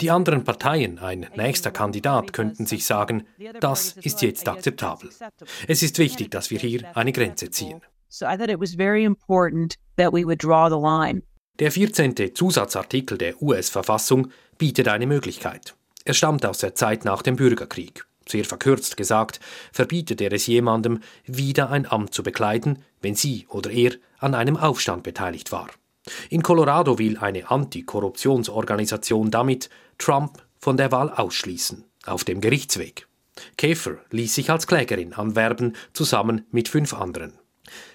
Die 0.00 0.10
anderen 0.10 0.44
Parteien, 0.44 0.98
ein 0.98 1.26
nächster 1.36 1.70
Kandidat, 1.70 2.32
könnten 2.32 2.66
sich 2.66 2.84
sagen, 2.86 3.26
das 3.60 3.92
ist 3.92 4.22
jetzt 4.22 4.48
akzeptabel. 4.48 5.10
Es 5.68 5.82
ist 5.82 5.98
wichtig, 5.98 6.30
dass 6.30 6.50
wir 6.50 6.58
hier 6.58 6.96
eine 6.96 7.12
Grenze 7.12 7.50
ziehen. 7.50 7.80
Der 11.60 11.70
14. 11.70 12.34
Zusatzartikel 12.34 13.16
der 13.16 13.40
US-Verfassung 13.40 14.28
bietet 14.58 14.88
eine 14.88 15.06
Möglichkeit. 15.06 15.76
Er 16.04 16.14
stammt 16.14 16.44
aus 16.44 16.58
der 16.58 16.74
Zeit 16.74 17.04
nach 17.04 17.22
dem 17.22 17.36
Bürgerkrieg. 17.36 18.04
Sehr 18.28 18.44
verkürzt 18.44 18.96
gesagt, 18.96 19.40
verbietet 19.72 20.20
er 20.20 20.32
es 20.32 20.46
jemandem, 20.46 21.00
wieder 21.26 21.70
ein 21.70 21.90
Amt 21.90 22.14
zu 22.14 22.22
bekleiden, 22.22 22.82
wenn 23.00 23.14
sie 23.14 23.46
oder 23.48 23.70
er 23.70 23.92
an 24.18 24.34
einem 24.34 24.56
Aufstand 24.56 25.02
beteiligt 25.02 25.52
war. 25.52 25.68
In 26.30 26.42
Colorado 26.42 26.98
will 26.98 27.18
eine 27.18 27.50
Antikorruptionsorganisation 27.50 29.30
damit 29.30 29.70
Trump 29.98 30.42
von 30.58 30.76
der 30.76 30.92
Wahl 30.92 31.10
ausschließen, 31.10 31.84
auf 32.06 32.24
dem 32.24 32.40
Gerichtsweg. 32.40 33.06
Käfer 33.56 33.98
ließ 34.10 34.34
sich 34.34 34.50
als 34.50 34.66
Klägerin 34.66 35.12
anwerben, 35.12 35.76
zusammen 35.92 36.46
mit 36.50 36.68
fünf 36.68 36.94
anderen. 36.94 37.32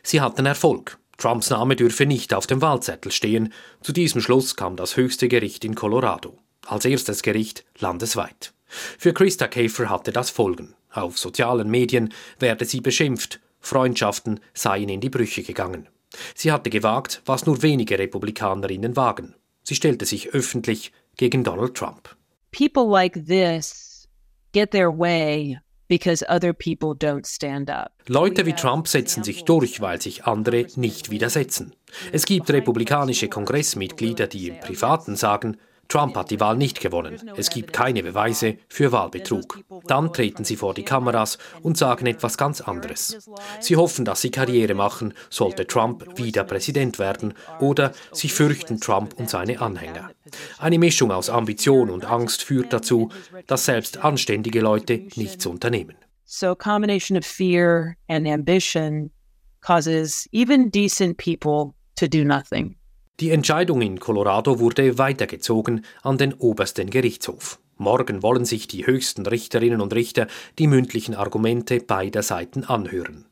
Sie 0.04 0.22
hatten 0.22 0.46
Erfolg. 0.46 0.98
Trumps 1.18 1.50
Name 1.50 1.76
dürfe 1.76 2.06
nicht 2.06 2.34
auf 2.34 2.48
dem 2.48 2.62
Wahlzettel 2.62 3.12
stehen. 3.12 3.54
Zu 3.82 3.92
diesem 3.92 4.22
Schluss 4.22 4.56
kam 4.56 4.76
das 4.76 4.96
höchste 4.96 5.28
Gericht 5.28 5.66
in 5.66 5.76
Colorado. 5.76 6.38
Als 6.66 6.86
erstes 6.86 7.24
Gericht 7.24 7.66
landesweit. 7.78 8.54
Für 8.70 9.14
Christa 9.14 9.48
Käfer 9.48 9.90
hatte 9.90 10.12
das 10.12 10.30
Folgen. 10.30 10.76
Auf 10.92 11.18
sozialen 11.18 11.70
Medien 11.70 12.14
werde 12.40 12.66
sie 12.66 12.82
beschimpft, 12.82 13.40
Freundschaften 13.60 14.40
seien 14.54 14.90
in 14.90 15.02
die 15.02 15.10
Brüche 15.10 15.44
gegangen. 15.44 15.90
Sie 16.36 16.52
hatte 16.52 16.70
gewagt, 16.70 17.22
was 17.26 17.46
nur 17.46 17.62
wenige 17.62 18.00
Republikanerinnen 18.00 18.96
wagen. 18.96 19.36
Sie 19.64 19.76
stellte 19.76 20.06
sich 20.06 20.30
öffentlich 20.30 20.92
gegen 21.18 21.44
Donald 21.44 21.76
Trump. 21.76 22.16
People 22.52 22.88
like 22.88 23.26
this 23.28 24.08
get 24.54 24.72
their 24.72 24.90
way 24.90 25.60
because 25.88 26.24
other 26.28 26.54
people 26.54 26.96
don't 26.96 27.28
stand 27.28 27.70
up. 27.70 27.92
Leute 28.08 28.46
wie 28.46 28.54
Trump 28.54 28.88
setzen 28.88 29.24
sich 29.24 29.44
durch, 29.44 29.82
weil 29.82 30.02
sich 30.02 30.26
andere 30.26 30.66
nicht 30.76 31.12
widersetzen. 31.12 31.76
Es 32.12 32.26
gibt 32.26 32.50
republikanische 32.50 33.28
Kongressmitglieder, 33.28 34.28
die 34.28 34.48
im 34.48 34.60
Privaten 34.60 35.16
sagen, 35.16 35.58
Trump 35.90 36.16
hat 36.16 36.30
die 36.30 36.40
Wahl 36.40 36.56
nicht 36.56 36.80
gewonnen. 36.80 37.20
Es 37.36 37.50
gibt 37.50 37.74
keine 37.74 38.04
Beweise 38.04 38.58
für 38.68 38.92
Wahlbetrug. 38.92 39.60
Dann 39.88 40.14
treten 40.14 40.44
sie 40.46 40.56
vor 40.56 40.76
die 40.76 40.84
Kameras 40.84 41.40
und 41.64 41.80
sagen 41.80 42.06
etwas 42.06 42.38
ganz 42.38 42.62
anderes. 42.62 43.30
Sie 43.60 43.76
hoffen, 43.76 44.06
dass 44.06 44.22
sie 44.22 44.30
Karriere 44.30 44.76
machen, 44.76 45.16
sollte 45.32 45.66
Trump 45.66 46.06
wieder 46.16 46.44
Präsident 46.44 47.00
werden, 47.00 47.34
oder 47.60 47.92
sie 48.12 48.30
fürchten 48.30 48.80
Trump 48.80 49.16
und 49.16 49.32
seine 49.32 49.60
Anhänger. 49.62 50.12
Eine 50.60 50.78
Mischung 50.78 51.12
aus 51.12 51.30
Ambition 51.30 51.90
und 51.90 52.06
Angst 52.06 52.44
führt 52.44 52.72
dazu, 52.72 53.10
dass 53.48 53.66
selbst 53.66 54.04
anständige 54.04 54.62
Leute 54.62 55.08
nichts 55.16 55.48
unternehmen. 55.48 55.96
So 56.26 56.52
a 56.52 56.56
combination 56.56 57.18
of 57.18 57.26
fear 57.26 57.96
and 58.08 58.28
ambition 58.28 59.10
causes 59.62 60.30
even 60.32 60.70
decent 60.70 61.18
people 61.18 61.74
to 61.96 62.08
do 62.08 62.24
nothing. 62.24 62.79
Die 63.20 63.32
Entscheidung 63.32 63.82
in 63.82 64.00
Colorado 64.00 64.60
wurde 64.60 64.98
weitergezogen 64.98 65.84
an 66.04 66.18
den 66.18 66.34
obersten 66.34 66.90
Gerichtshof. 66.90 67.60
Morgen 67.76 68.24
wollen 68.24 68.46
sich 68.46 68.68
die 68.68 68.88
höchsten 68.88 69.26
Richterinnen 69.26 69.82
und 69.82 69.94
Richter 69.94 70.28
die 70.58 70.68
mündlichen 70.68 71.16
Argumente 71.16 71.82
beider 71.82 72.24
Seiten 72.24 72.64
anhören. 72.64 73.26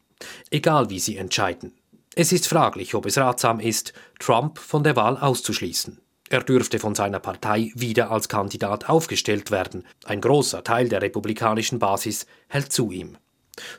Egal 0.52 0.90
wie 0.90 1.00
sie 1.00 1.16
entscheiden. 1.16 1.74
Es 2.16 2.34
ist 2.34 2.48
fraglich, 2.48 2.96
ob 2.96 3.06
es 3.06 3.18
ratsam 3.18 3.62
ist, 3.62 3.94
Trump 4.20 4.60
von 4.60 4.84
der 4.84 4.96
Wahl 4.98 5.18
auszuschließen. 5.18 6.00
Er 6.30 6.44
dürfte 6.44 6.80
von 6.80 6.94
seiner 6.94 7.20
Partei 7.20 7.72
wieder 7.76 8.12
als 8.12 8.28
Kandidat 8.28 8.90
aufgestellt 8.90 9.52
werden. 9.52 9.86
Ein 10.04 10.20
großer 10.20 10.66
Teil 10.66 10.90
der 10.90 11.02
republikanischen 11.02 11.80
Basis 11.80 12.26
hält 12.50 12.74
zu 12.74 12.92
ihm. 12.92 13.18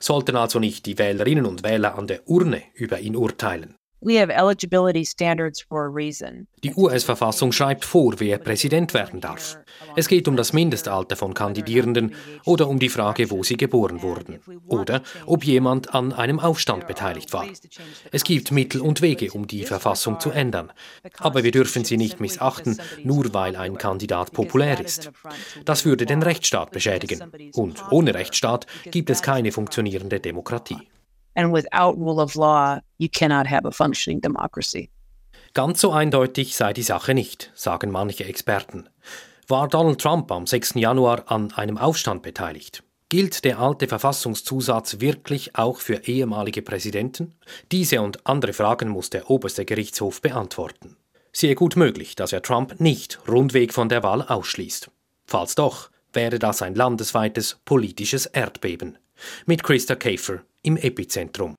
Sollten 0.00 0.36
also 0.36 0.58
nicht 0.58 0.86
die 0.86 0.96
Wählerinnen 0.96 1.44
und 1.44 1.64
Wähler 1.64 1.98
an 1.98 2.06
der 2.06 2.26
Urne 2.28 2.62
über 2.74 2.98
ihn 3.00 3.16
urteilen. 3.16 3.77
Die 6.62 6.74
US-Verfassung 6.74 7.50
schreibt 7.50 7.84
vor, 7.84 8.14
wer 8.18 8.38
Präsident 8.38 8.94
werden 8.94 9.20
darf. 9.20 9.58
Es 9.96 10.06
geht 10.06 10.28
um 10.28 10.36
das 10.36 10.52
Mindestalter 10.52 11.16
von 11.16 11.34
Kandidierenden 11.34 12.14
oder 12.44 12.68
um 12.68 12.78
die 12.78 12.90
Frage, 12.90 13.30
wo 13.30 13.42
sie 13.42 13.56
geboren 13.56 14.00
wurden 14.02 14.38
oder 14.68 15.02
ob 15.26 15.44
jemand 15.44 15.94
an 15.94 16.12
einem 16.12 16.38
Aufstand 16.38 16.86
beteiligt 16.86 17.32
war. 17.32 17.46
Es 18.12 18.22
gibt 18.22 18.52
Mittel 18.52 18.80
und 18.80 19.02
Wege, 19.02 19.32
um 19.32 19.48
die 19.48 19.64
Verfassung 19.64 20.20
zu 20.20 20.30
ändern. 20.30 20.72
Aber 21.18 21.42
wir 21.42 21.50
dürfen 21.50 21.84
sie 21.84 21.96
nicht 21.96 22.20
missachten, 22.20 22.80
nur 23.02 23.34
weil 23.34 23.56
ein 23.56 23.78
Kandidat 23.78 24.32
populär 24.32 24.80
ist. 24.80 25.10
Das 25.64 25.84
würde 25.84 26.06
den 26.06 26.22
Rechtsstaat 26.22 26.70
beschädigen. 26.70 27.32
Und 27.52 27.82
ohne 27.90 28.14
Rechtsstaat 28.14 28.66
gibt 28.90 29.10
es 29.10 29.22
keine 29.22 29.50
funktionierende 29.50 30.20
Demokratie. 30.20 30.88
And 31.38 31.52
without 31.52 31.96
rule 31.96 32.20
of 32.20 32.34
law, 32.34 32.80
you 32.98 33.08
cannot 33.08 33.46
have 33.46 33.64
a 33.64 33.70
functioning 33.70 34.20
democracy. 34.20 34.90
Ganz 35.54 35.80
so 35.80 35.92
eindeutig 35.92 36.56
sei 36.56 36.72
die 36.72 36.82
Sache 36.82 37.14
nicht, 37.14 37.52
sagen 37.54 37.92
manche 37.92 38.24
Experten. 38.24 38.88
War 39.46 39.68
Donald 39.68 40.00
Trump 40.00 40.32
am 40.32 40.48
6. 40.48 40.74
Januar 40.74 41.30
an 41.30 41.52
einem 41.52 41.78
Aufstand 41.78 42.22
beteiligt? 42.22 42.82
Gilt 43.08 43.44
der 43.44 43.60
alte 43.60 43.86
Verfassungszusatz 43.86 44.98
wirklich 44.98 45.54
auch 45.54 45.78
für 45.78 46.08
ehemalige 46.08 46.60
Präsidenten? 46.60 47.34
Diese 47.70 48.02
und 48.02 48.26
andere 48.26 48.52
Fragen 48.52 48.88
muss 48.88 49.08
der 49.08 49.30
oberste 49.30 49.64
Gerichtshof 49.64 50.20
beantworten. 50.20 50.96
Sehr 51.32 51.54
gut 51.54 51.76
möglich, 51.76 52.16
dass 52.16 52.32
er 52.32 52.42
Trump 52.42 52.80
nicht 52.80 53.20
rundweg 53.28 53.72
von 53.72 53.88
der 53.88 54.02
Wahl 54.02 54.22
ausschließt. 54.22 54.90
Falls 55.26 55.54
doch, 55.54 55.90
wäre 56.12 56.40
das 56.40 56.62
ein 56.62 56.74
landesweites 56.74 57.60
politisches 57.64 58.26
Erdbeben. 58.26 58.98
Mit 59.46 59.62
Christa 59.62 59.94
Käfer 59.94 60.40
im 60.62 60.76
Epizentrum. 60.76 61.54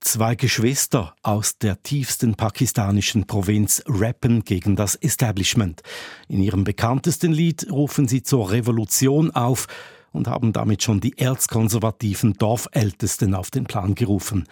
Zwei 0.00 0.36
Geschwister 0.36 1.16
aus 1.22 1.58
der 1.58 1.82
tiefsten 1.82 2.36
pakistanischen 2.36 3.26
Provinz 3.26 3.82
rappen 3.86 4.44
gegen 4.44 4.76
das 4.76 4.94
Establishment. 4.94 5.82
In 6.28 6.40
ihrem 6.40 6.64
bekanntesten 6.64 7.32
Lied 7.32 7.66
rufen 7.70 8.06
sie 8.06 8.22
zur 8.22 8.52
Revolution 8.52 9.32
auf 9.32 9.66
und 10.12 10.28
haben 10.28 10.52
damit 10.52 10.82
schon 10.82 11.00
die 11.00 11.18
erzkonservativen 11.18 12.34
Dorfältesten 12.34 13.34
auf 13.34 13.50
den 13.50 13.64
Plan 13.64 13.94
gerufen. 13.94 14.46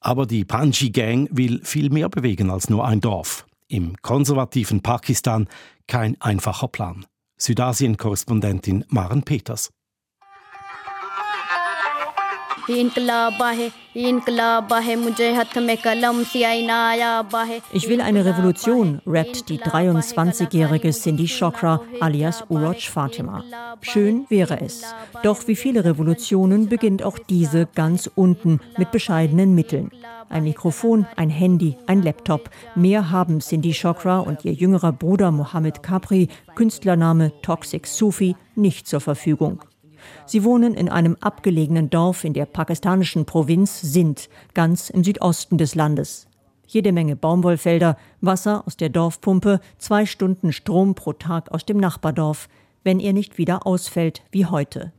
Aber 0.00 0.26
die 0.26 0.44
Panji 0.44 0.90
Gang 0.90 1.28
will 1.32 1.60
viel 1.64 1.90
mehr 1.90 2.08
bewegen 2.08 2.50
als 2.50 2.68
nur 2.68 2.86
ein 2.86 3.00
Dorf. 3.00 3.46
Im 3.66 3.96
konservativen 4.02 4.82
Pakistan 4.82 5.48
kein 5.86 6.20
einfacher 6.20 6.68
Plan. 6.68 7.06
Südasien-Korrespondentin 7.38 8.84
Maren 8.88 9.22
Peters. 9.22 9.70
Ich 17.72 17.88
will 17.88 18.00
eine 18.00 18.24
Revolution, 18.24 19.00
rappt 19.06 19.48
die 19.48 19.58
23-jährige 19.58 20.90
Cindy 20.90 21.26
Chokra 21.26 21.80
alias 22.00 22.44
Uroj 22.50 22.88
Fatima. 22.90 23.42
Schön 23.80 24.26
wäre 24.28 24.60
es. 24.60 24.82
Doch 25.22 25.48
wie 25.48 25.56
viele 25.56 25.84
Revolutionen 25.84 26.68
beginnt 26.68 27.02
auch 27.02 27.18
diese 27.18 27.66
ganz 27.74 28.10
unten 28.14 28.60
mit 28.76 28.90
bescheidenen 28.90 29.54
Mitteln. 29.54 29.90
Ein 30.28 30.44
Mikrofon, 30.44 31.06
ein 31.16 31.30
Handy, 31.30 31.78
ein 31.86 32.02
Laptop. 32.02 32.50
Mehr 32.74 33.10
haben 33.10 33.40
Cindy 33.40 33.72
Chokra 33.72 34.18
und 34.18 34.44
ihr 34.44 34.52
jüngerer 34.52 34.92
Bruder 34.92 35.30
Mohammed 35.30 35.82
Capri, 35.82 36.28
Künstlername 36.54 37.32
Toxic 37.40 37.86
Sufi, 37.86 38.36
nicht 38.54 38.86
zur 38.86 39.00
Verfügung. 39.00 39.62
Sie 40.26 40.44
wohnen 40.44 40.74
in 40.74 40.88
einem 40.88 41.16
abgelegenen 41.20 41.90
Dorf 41.90 42.24
in 42.24 42.34
der 42.34 42.46
pakistanischen 42.46 43.24
Provinz 43.24 43.80
Sindh, 43.80 44.28
ganz 44.54 44.90
im 44.90 45.04
Südosten 45.04 45.58
des 45.58 45.74
Landes. 45.74 46.26
Jede 46.66 46.92
Menge 46.92 47.16
Baumwollfelder, 47.16 47.96
Wasser 48.20 48.62
aus 48.66 48.76
der 48.76 48.90
Dorfpumpe, 48.90 49.60
zwei 49.78 50.04
Stunden 50.04 50.52
Strom 50.52 50.94
pro 50.94 51.14
Tag 51.14 51.50
aus 51.50 51.64
dem 51.64 51.78
Nachbardorf, 51.78 52.48
wenn 52.84 53.00
er 53.00 53.12
nicht 53.12 53.38
wieder 53.38 53.66
ausfällt 53.66 54.22
wie 54.30 54.46
heute. 54.46 54.92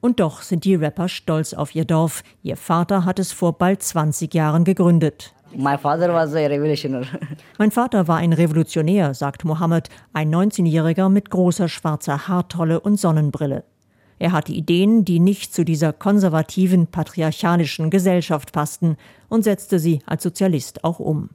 Und 0.00 0.20
doch 0.20 0.42
sind 0.42 0.64
die 0.64 0.74
Rapper 0.74 1.08
stolz 1.08 1.54
auf 1.54 1.74
ihr 1.74 1.84
Dorf. 1.84 2.22
Ihr 2.42 2.56
Vater 2.56 3.04
hat 3.06 3.18
es 3.18 3.32
vor 3.32 3.54
bald 3.54 3.82
20 3.82 4.34
Jahren 4.34 4.64
gegründet. 4.64 5.34
mein 7.58 7.70
Vater 7.70 8.08
war 8.08 8.16
ein 8.16 8.32
Revolutionär, 8.32 9.14
sagt 9.14 9.44
Mohammed, 9.44 9.88
ein 10.12 10.34
19-Jähriger 10.34 11.08
mit 11.08 11.30
großer 11.30 11.68
schwarzer 11.68 12.28
Haartolle 12.28 12.80
und 12.80 12.98
Sonnenbrille. 12.98 13.64
Er 14.24 14.32
hatte 14.32 14.52
Ideen, 14.52 15.04
die 15.04 15.20
nicht 15.20 15.52
zu 15.52 15.66
dieser 15.66 15.92
konservativen, 15.92 16.86
patriarchalischen 16.86 17.90
Gesellschaft 17.90 18.52
passten 18.52 18.96
und 19.28 19.44
setzte 19.44 19.78
sie 19.78 19.98
als 20.06 20.22
Sozialist 20.22 20.82
auch 20.82 20.98
um. 20.98 21.28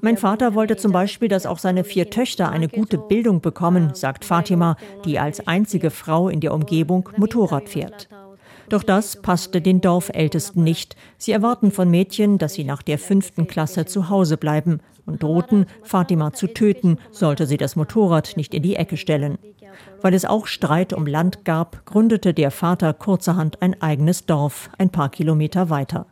Mein 0.00 0.16
Vater 0.16 0.54
wollte 0.54 0.78
zum 0.78 0.92
Beispiel, 0.92 1.28
dass 1.28 1.44
auch 1.44 1.58
seine 1.58 1.84
vier 1.84 2.08
Töchter 2.08 2.48
eine 2.48 2.68
gute 2.68 2.96
Bildung 2.96 3.42
bekommen, 3.42 3.90
sagt 3.92 4.24
Fatima, 4.24 4.78
die 5.04 5.18
als 5.18 5.46
einzige 5.46 5.90
Frau 5.90 6.30
in 6.30 6.40
der 6.40 6.54
Umgebung 6.54 7.10
Motorrad 7.18 7.68
fährt. 7.68 8.08
Doch 8.70 8.82
das 8.82 9.20
passte 9.20 9.60
den 9.60 9.82
Dorfältesten 9.82 10.64
nicht. 10.64 10.96
Sie 11.18 11.32
erwarten 11.32 11.70
von 11.70 11.90
Mädchen, 11.90 12.38
dass 12.38 12.54
sie 12.54 12.64
nach 12.64 12.82
der 12.82 12.98
fünften 12.98 13.46
Klasse 13.46 13.84
zu 13.84 14.08
Hause 14.08 14.38
bleiben 14.38 14.80
und 15.10 15.22
drohten, 15.22 15.66
Fatima 15.82 16.32
zu 16.32 16.46
töten, 16.46 16.98
sollte 17.10 17.46
sie 17.46 17.56
das 17.56 17.76
Motorrad 17.76 18.36
nicht 18.36 18.54
in 18.54 18.62
die 18.62 18.76
Ecke 18.76 18.96
stellen. 18.96 19.38
Weil 20.00 20.14
es 20.14 20.24
auch 20.24 20.46
Streit 20.46 20.92
um 20.92 21.06
Land 21.06 21.44
gab, 21.44 21.84
gründete 21.84 22.32
der 22.32 22.50
Vater 22.50 22.92
kurzerhand 22.92 23.60
ein 23.62 23.80
eigenes 23.82 24.26
Dorf, 24.26 24.70
ein 24.78 24.90
paar 24.90 25.10
Kilometer 25.10 25.70
weiter. 25.70 26.06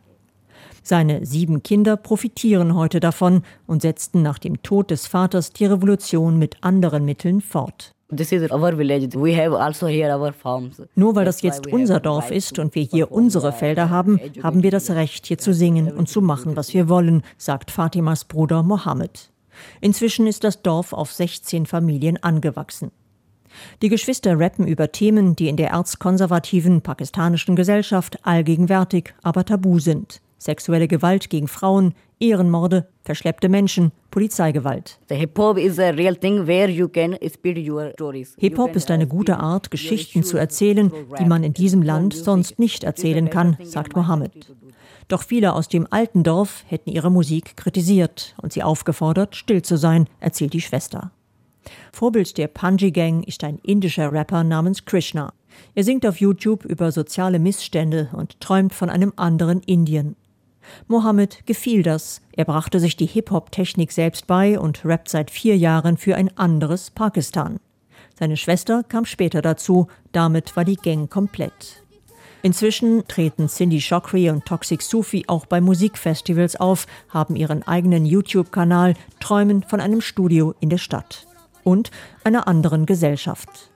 Seine 0.82 1.26
sieben 1.26 1.62
Kinder 1.62 1.96
profitieren 1.96 2.74
heute 2.74 2.99
davon 2.99 3.42
und 3.66 3.82
setzten 3.82 4.22
nach 4.22 4.38
dem 4.38 4.62
Tod 4.62 4.90
des 4.90 5.07
Vaters 5.07 5.53
die 5.53 5.66
Revolution 5.66 6.38
mit 6.38 6.57
anderen 6.62 7.05
Mitteln 7.05 7.40
fort. 7.40 7.94
Also 10.78 10.86
Nur 10.94 11.14
weil 11.14 11.26
das 11.26 11.42
jetzt 11.42 11.66
unser 11.66 12.00
Dorf 12.00 12.30
ist 12.30 12.59
und 12.59 12.74
wir 12.74 12.82
hier 12.82 13.12
unsere 13.12 13.52
Felder 13.52 13.90
haben, 13.90 14.18
haben 14.42 14.62
wir 14.62 14.70
das 14.70 14.90
Recht, 14.90 15.26
hier 15.26 15.36
zu 15.36 15.52
singen 15.52 15.92
und 15.92 16.09
zu 16.09 16.22
machen, 16.22 16.56
was 16.56 16.72
wir 16.72 16.88
wollen, 16.88 17.22
sagt 17.36 17.70
Fatimas 17.70 18.24
Bruder 18.24 18.62
Mohammed. 18.62 19.30
Inzwischen 19.80 20.26
ist 20.26 20.44
das 20.44 20.62
Dorf 20.62 20.92
auf 20.92 21.12
16 21.12 21.66
Familien 21.66 22.16
angewachsen. 22.22 22.92
Die 23.82 23.88
Geschwister 23.88 24.38
rappen 24.38 24.66
über 24.66 24.92
Themen, 24.92 25.36
die 25.36 25.48
in 25.48 25.56
der 25.56 25.70
erzkonservativen 25.70 26.80
pakistanischen 26.80 27.56
Gesellschaft 27.56 28.24
allgegenwärtig, 28.24 29.14
aber 29.22 29.44
tabu 29.44 29.78
sind. 29.78 30.20
Sexuelle 30.39 30.89
Gewalt 30.89 31.30
gegen 31.30 31.49
Frauen, 31.49 31.95
Ehrenmorde, 32.20 32.89
verschleppte 33.03 33.49
Menschen, 33.49 33.93
Polizeigewalt. 34.11 34.99
Hip-Hop 38.39 38.76
ist 38.76 38.91
eine 38.91 39.07
gute 39.07 39.39
Art, 39.39 39.70
Geschichten 39.70 40.22
zu 40.22 40.36
erzählen, 40.36 40.93
die 41.18 41.24
man 41.24 41.45
in 41.45 41.53
diesem 41.55 41.82
Land 41.82 42.14
sonst 42.14 42.59
nicht 42.59 42.84
erzählen 42.84 43.30
kann, 43.30 43.57
sagt 43.62 43.95
Mohammed. 43.97 44.55
Doch 45.09 45.22
viele 45.22 45.55
aus 45.55 45.68
dem 45.68 45.86
alten 45.91 46.22
Dorf 46.22 46.64
hätten 46.66 46.91
ihre 46.91 47.11
Musik 47.11 47.57
kritisiert 47.57 48.34
und 48.43 48.53
sie 48.53 48.62
aufgefordert, 48.62 49.36
still 49.36 49.62
zu 49.62 49.76
sein, 49.76 50.07
erzählt 50.20 50.53
die 50.53 50.61
Schwester. 50.61 51.12
Vorbild 51.93 52.36
der 52.39 52.49
Panji 52.49 52.93
Gang 52.93 53.26
ist 53.26 53.45
ein 53.45 53.59
indischer 53.62 54.12
Rapper 54.12 54.45
namens 54.45 54.84
Krishna. 54.84 55.32
Er 55.74 55.84
singt 55.84 56.07
auf 56.07 56.20
YouTube 56.20 56.64
über 56.64 56.93
soziale 56.93 57.39
Missstände 57.39 58.11
und 58.12 58.41
träumt 58.41 58.74
von 58.74 58.91
einem 58.91 59.12
anderen 59.16 59.61
Indien. 59.62 60.16
Mohammed 60.87 61.47
gefiel 61.47 61.83
das. 61.83 62.21
Er 62.33 62.45
brachte 62.45 62.81
sich 62.81 62.97
die 62.97 63.07
Hip-Hop-Technik 63.07 63.93
selbst 63.93 64.27
bei 64.27 64.59
und 64.59 64.85
rappt 64.85 65.09
seit 65.09 65.31
vier 65.31 65.57
Jahren 65.57 65.97
für 65.97 66.16
ein 66.16 66.37
anderes 66.37 66.91
Pakistan. 66.91 67.59
Seine 68.19 68.37
Schwester 68.37 68.83
kam 68.83 69.05
später 69.05 69.43
dazu, 69.43 69.87
damit 70.12 70.57
war 70.57 70.64
die 70.64 70.77
Gang 70.77 71.11
komplett. 71.11 71.85
Inzwischen 72.43 73.07
treten 73.09 73.49
Cindy 73.49 73.81
Chokri 73.81 74.31
und 74.31 74.45
Toxic 74.45 74.83
Sufi 74.83 75.25
auch 75.27 75.47
bei 75.47 75.61
Musikfestivals 75.61 76.57
auf, 76.57 76.87
haben 77.09 77.35
ihren 77.35 77.66
eigenen 77.66 78.07
YouTube-Kanal, 78.07 78.95
träumen 79.19 79.62
von 79.64 79.81
einem 79.81 80.01
Studio 80.01 80.55
in 80.61 80.71
der 80.71 80.79
Stadt 80.79 81.27
und 81.64 81.91
einer 82.25 82.47
anderen 82.47 82.87
Gesellschaft. 82.87 83.71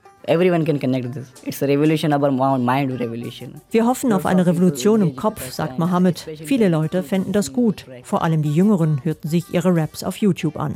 Wir 3.71 3.85
hoffen 3.85 4.13
auf 4.13 4.25
eine 4.25 4.45
Revolution 4.45 5.01
im 5.01 5.15
Kopf, 5.15 5.51
sagt 5.51 5.79
Mohammed. 5.79 6.19
Viele 6.45 6.69
Leute 6.69 7.03
fänden 7.03 7.33
das 7.33 7.51
gut. 7.51 7.85
Vor 8.03 8.23
allem 8.23 8.41
die 8.41 8.53
Jüngeren 8.53 9.03
hörten 9.03 9.27
sich 9.27 9.53
ihre 9.53 9.75
Raps 9.75 10.03
auf 10.03 10.17
YouTube 10.17 10.57
an. 10.57 10.75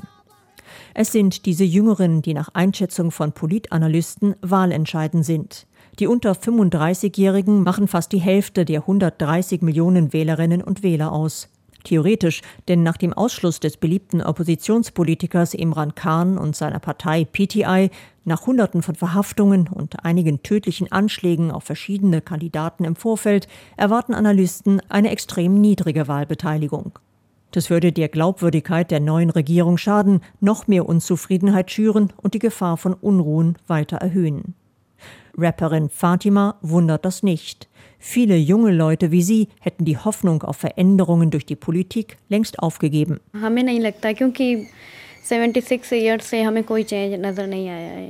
Es 0.93 1.11
sind 1.11 1.45
diese 1.45 1.63
Jüngeren, 1.63 2.21
die 2.21 2.33
nach 2.33 2.49
Einschätzung 2.53 3.11
von 3.11 3.31
Politanalysten 3.31 4.35
wahlentscheidend 4.41 5.25
sind. 5.25 5.67
Die 5.99 6.07
unter 6.07 6.33
35-Jährigen 6.33 7.63
machen 7.63 7.87
fast 7.87 8.11
die 8.11 8.19
Hälfte 8.19 8.65
der 8.65 8.81
130 8.81 9.61
Millionen 9.61 10.13
Wählerinnen 10.13 10.61
und 10.61 10.83
Wähler 10.83 11.11
aus. 11.11 11.49
Theoretisch, 11.87 12.41
denn 12.67 12.83
nach 12.83 12.97
dem 12.97 13.13
Ausschluss 13.13 13.61
des 13.61 13.77
beliebten 13.77 14.21
Oppositionspolitikers 14.21 15.53
Imran 15.53 15.95
Khan 15.95 16.37
und 16.37 16.53
seiner 16.53 16.79
Partei 16.79 17.23
PTI, 17.23 17.91
nach 18.25 18.45
Hunderten 18.45 18.81
von 18.81 18.95
Verhaftungen 18.95 19.69
und 19.69 20.03
einigen 20.03 20.43
tödlichen 20.43 20.91
Anschlägen 20.91 21.49
auf 21.49 21.63
verschiedene 21.63 22.19
Kandidaten 22.19 22.83
im 22.83 22.97
Vorfeld, 22.97 23.47
erwarten 23.77 24.13
Analysten 24.13 24.81
eine 24.89 25.11
extrem 25.11 25.61
niedrige 25.61 26.09
Wahlbeteiligung. 26.09 26.99
Das 27.51 27.69
würde 27.69 27.93
der 27.93 28.09
Glaubwürdigkeit 28.09 28.91
der 28.91 28.99
neuen 28.99 29.29
Regierung 29.29 29.77
schaden, 29.77 30.19
noch 30.41 30.67
mehr 30.67 30.89
Unzufriedenheit 30.89 31.71
schüren 31.71 32.11
und 32.17 32.33
die 32.33 32.39
Gefahr 32.39 32.75
von 32.75 32.95
Unruhen 32.95 33.57
weiter 33.65 33.95
erhöhen. 33.95 34.55
Rapperin 35.37 35.89
Fatima 35.89 36.55
wundert 36.61 37.05
das 37.05 37.21
nicht. 37.21 37.67
Viele 37.99 38.35
junge 38.37 38.71
Leute 38.71 39.11
wie 39.11 39.21
sie 39.21 39.49
hätten 39.59 39.85
die 39.85 39.97
Hoffnung 39.97 40.41
auf 40.43 40.57
Veränderungen 40.57 41.29
durch 41.29 41.45
die 41.45 41.55
Politik 41.55 42.17
längst 42.27 42.59
aufgegeben. 42.59 43.19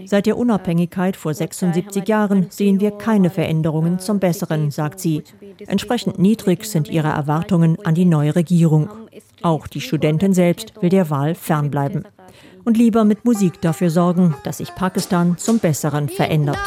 Seit 0.06 0.26
der 0.26 0.38
Unabhängigkeit 0.38 1.18
vor 1.18 1.34
76 1.34 2.08
Jahren 2.08 2.46
sehen 2.50 2.80
wir 2.80 2.92
keine 2.92 3.30
Veränderungen 3.30 4.00
zum 4.00 4.20
Besseren, 4.20 4.72
sagt 4.72 5.00
sie. 5.00 5.24
Entsprechend 5.66 6.20
niedrig 6.20 6.66
sind 6.66 6.90
ihre 6.90 7.10
Erwartungen 7.10 7.78
an 7.84 7.96
die 7.96 8.06
neue 8.06 8.36
Regierung. 8.36 8.90
Auch 9.42 9.68
die 9.68 9.82
Studentin 9.82 10.34
selbst 10.34 10.74
will 10.82 10.90
der 10.90 11.10
Wahl 11.10 11.34
fernbleiben 11.36 12.06
und 12.68 12.76
lieber 12.76 13.06
mit 13.06 13.24
Musik 13.24 13.62
dafür 13.62 13.90
sorgen, 13.90 14.36
dass 14.44 14.58
sich 14.58 14.76
Pakistan 14.76 15.38
zum 15.38 15.60
Besseren 15.60 16.10
verändert. 16.10 16.58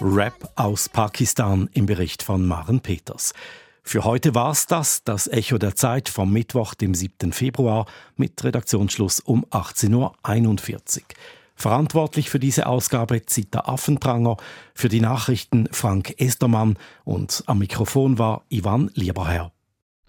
Rap 0.00 0.52
aus 0.54 0.88
Pakistan 0.88 1.68
im 1.74 1.86
Bericht 1.86 2.22
von 2.22 2.46
Maren 2.46 2.78
Peters. 2.78 3.34
Für 3.82 4.04
heute 4.04 4.36
war's 4.36 4.68
das, 4.68 5.02
das 5.02 5.26
Echo 5.26 5.58
der 5.58 5.74
Zeit 5.74 6.08
vom 6.08 6.32
Mittwoch, 6.32 6.74
dem 6.74 6.94
7. 6.94 7.32
Februar, 7.32 7.86
mit 8.16 8.44
Redaktionsschluss 8.44 9.18
um 9.18 9.44
18.41 9.46 10.98
Uhr. 10.98 11.02
Verantwortlich 11.56 12.30
für 12.30 12.38
diese 12.38 12.68
Ausgabe 12.68 13.26
Zita 13.26 13.62
Affentranger, 13.66 14.36
für 14.72 14.88
die 14.88 15.00
Nachrichten 15.00 15.68
Frank 15.72 16.14
Estermann 16.18 16.78
und 17.04 17.42
am 17.46 17.58
Mikrofon 17.58 18.20
war 18.20 18.44
Ivan 18.50 18.92
Lieberherr. 18.94 19.50